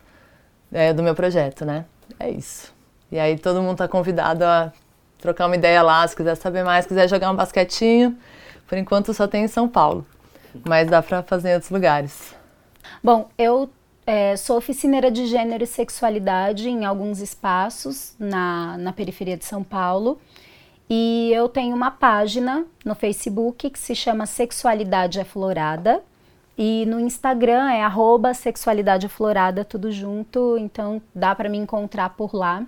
[0.73, 1.85] é, do meu projeto, né?
[2.19, 2.75] É isso.
[3.11, 4.73] E aí todo mundo tá convidado a
[5.19, 8.17] trocar uma ideia lá, se quiser saber mais, se quiser jogar um basquetinho.
[8.67, 10.07] Por enquanto só tem em São Paulo,
[10.67, 12.35] mas dá para fazer em outros lugares.
[13.03, 13.71] Bom, eu
[14.09, 19.63] é, sou oficineira de gênero e sexualidade em alguns espaços na, na periferia de São
[19.63, 20.19] Paulo.
[20.89, 26.03] E eu tenho uma página no Facebook que se chama Sexualidade Aflorada.
[26.57, 30.57] E no Instagram é arroba sexualidade aflorada, tudo junto.
[30.59, 32.65] Então dá para me encontrar por lá.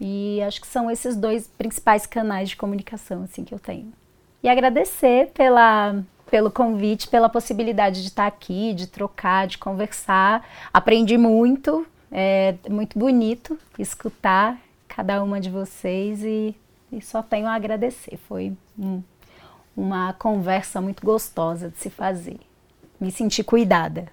[0.00, 3.92] E acho que são esses dois principais canais de comunicação assim que eu tenho.
[4.40, 5.96] E agradecer pela,
[6.30, 10.46] pelo convite, pela possibilidade de estar aqui, de trocar, de conversar.
[10.72, 14.58] Aprendi muito, é muito bonito escutar
[14.88, 16.54] cada uma de vocês e
[16.92, 18.18] e só tenho a agradecer.
[18.28, 19.02] Foi um,
[19.76, 22.38] uma conversa muito gostosa de se fazer.
[23.00, 24.06] Me senti cuidada.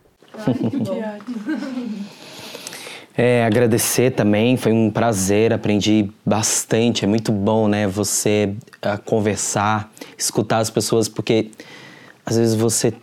[3.15, 9.91] É, agradecer também, foi um prazer, aprendi bastante, é muito bom, né, você uh, conversar,
[10.17, 11.51] escutar as pessoas, porque
[12.25, 12.93] às vezes você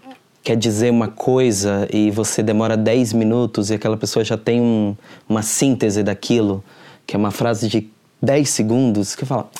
[0.42, 4.96] quer dizer uma coisa e você demora 10 minutos e aquela pessoa já tem um,
[5.28, 6.64] uma síntese daquilo,
[7.06, 7.88] que é uma frase de
[8.22, 9.50] 10 segundos, que fala,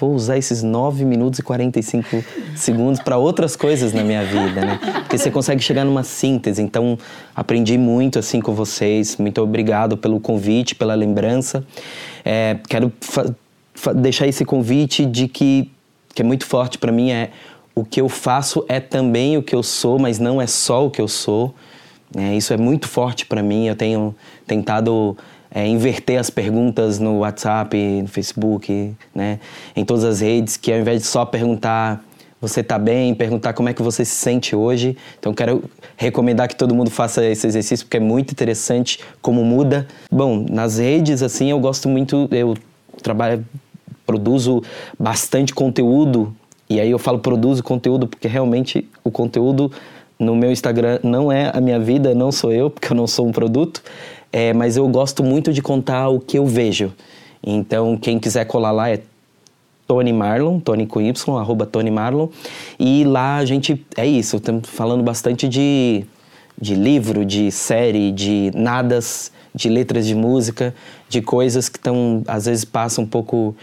[0.00, 2.24] vou usar esses 9 minutos e 45
[2.56, 4.80] segundos para outras coisas na minha vida, né?
[5.00, 6.62] Porque você consegue chegar numa síntese.
[6.62, 6.98] Então,
[7.34, 9.16] aprendi muito assim com vocês.
[9.18, 11.64] Muito obrigado pelo convite, pela lembrança.
[12.24, 12.92] É, quero
[13.96, 15.70] deixar esse convite de que,
[16.14, 17.30] que é muito forte para mim, é
[17.80, 20.90] o que eu faço é também o que eu sou, mas não é só o
[20.90, 21.54] que eu sou.
[22.16, 23.66] É, isso é muito forte para mim.
[23.66, 24.14] Eu tenho
[24.46, 25.16] tentado
[25.50, 29.40] é, inverter as perguntas no WhatsApp, no Facebook, né,
[29.74, 32.04] em todas as redes, que ao invés de só perguntar
[32.40, 34.96] você está bem, perguntar como é que você se sente hoje.
[35.18, 35.62] Então quero
[35.94, 39.86] recomendar que todo mundo faça esse exercício porque é muito interessante como muda.
[40.10, 42.56] Bom, nas redes assim eu gosto muito, eu
[43.02, 43.44] trabalho,
[44.06, 44.62] produzo
[44.98, 46.34] bastante conteúdo
[46.70, 49.72] e aí eu falo produzo conteúdo porque realmente o conteúdo
[50.16, 53.26] no meu Instagram não é a minha vida, não sou eu, porque eu não sou
[53.26, 53.82] um produto.
[54.32, 56.92] É, mas eu gosto muito de contar o que eu vejo.
[57.42, 59.00] Então, quem quiser colar lá é
[59.86, 62.28] Tony Marlon, Tony com Y, arroba Tony Marlon.
[62.78, 66.04] E lá a gente, é isso, estamos falando bastante de,
[66.60, 70.74] de livro, de série, de nadas, de letras de música,
[71.08, 73.54] de coisas que estão, às vezes, passam um pouco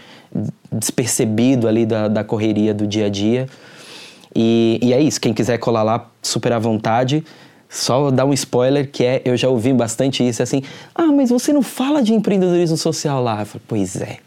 [0.70, 3.46] despercebido ali da, da correria do dia a dia.
[4.34, 7.24] E, e é isso, quem quiser colar lá, super à vontade.
[7.68, 10.62] Só dar um spoiler que é, eu já ouvi bastante isso, é assim,
[10.94, 13.40] ah, mas você não fala de empreendedorismo social lá.
[13.40, 14.18] Eu falo, pois é.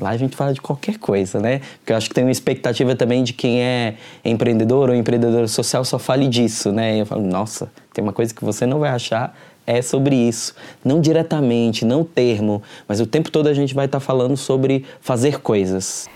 [0.00, 1.60] Lá a gente fala de qualquer coisa, né?
[1.78, 3.94] Porque eu acho que tem uma expectativa também de quem é
[4.24, 7.00] empreendedor ou empreendedor social só fale disso, né?
[7.00, 9.34] Eu falo, nossa, tem uma coisa que você não vai achar
[9.66, 10.54] é sobre isso.
[10.82, 14.86] Não diretamente, não termo, mas o tempo todo a gente vai estar tá falando sobre
[14.98, 16.08] fazer coisas.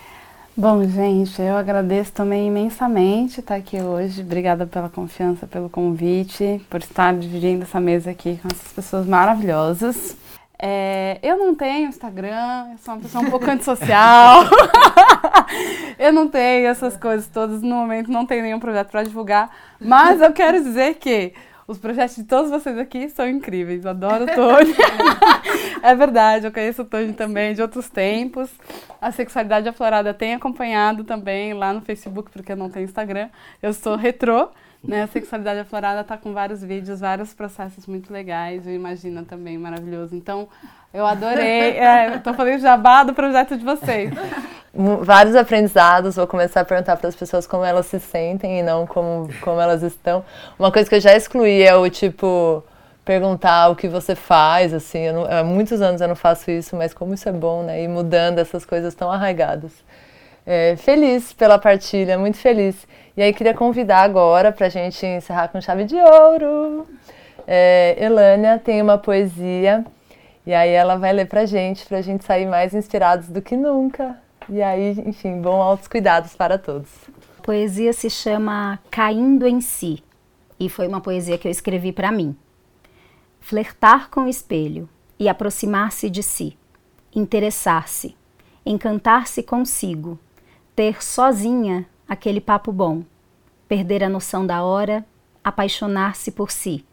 [0.57, 4.21] Bom, gente, eu agradeço também imensamente estar aqui hoje.
[4.21, 10.17] Obrigada pela confiança, pelo convite, por estar dividindo essa mesa aqui com essas pessoas maravilhosas.
[10.65, 14.45] É, eu não tenho Instagram, eu sou uma pessoa um pouco antissocial.
[15.99, 17.61] eu não tenho essas coisas todas.
[17.63, 19.51] No momento, não tenho nenhum projeto para divulgar.
[19.81, 21.35] Mas eu quero dizer que
[21.67, 23.85] os projetos de todos vocês aqui são incríveis.
[23.85, 24.73] Adoro o Tony.
[25.83, 28.49] é verdade, eu conheço o Tony também de outros tempos.
[29.01, 33.31] A Sexualidade Aflorada tem acompanhado também lá no Facebook, porque eu não tenho Instagram.
[33.61, 34.49] Eu sou retrô.
[34.83, 35.03] Né?
[35.03, 38.67] A Sexualidade Aflorada está com vários vídeos, vários processos muito legais.
[38.67, 40.15] Eu imagino também maravilhoso.
[40.15, 40.49] Então,
[40.93, 41.79] eu adorei.
[41.79, 44.13] É, Estou fazendo jabá do projeto de vocês.
[45.03, 46.17] Vários aprendizados.
[46.17, 49.61] Vou começar a perguntar para as pessoas como elas se sentem e não como, como
[49.61, 50.25] elas estão.
[50.59, 52.65] Uma coisa que eu já excluí é o tipo
[53.05, 56.95] perguntar o que você faz, assim, não, há muitos anos eu não faço isso, mas
[56.95, 57.83] como isso é bom, né?
[57.83, 59.73] Ir mudando essas coisas tão arraigadas.
[60.45, 62.87] É, feliz pela partilha, muito feliz.
[63.17, 66.87] E aí queria convidar agora para a gente encerrar com chave de ouro.
[67.47, 69.85] É, Elânia tem uma poesia
[70.47, 74.19] e aí ela vai ler pra gente, pra gente sair mais inspirados do que nunca.
[74.49, 76.89] E aí, enfim, bom altos cuidados para todos.
[77.39, 80.03] A poesia se chama Caindo em Si
[80.59, 82.37] e foi uma poesia que eu escrevi para mim.
[83.41, 84.89] Flertar com o espelho
[85.19, 86.57] e aproximar-se de si,
[87.15, 88.17] interessar-se,
[88.65, 90.19] encantar-se consigo,
[90.75, 93.03] ter sozinha aquele papo bom,
[93.69, 95.05] perder a noção da hora,
[95.45, 96.85] apaixonar-se por si,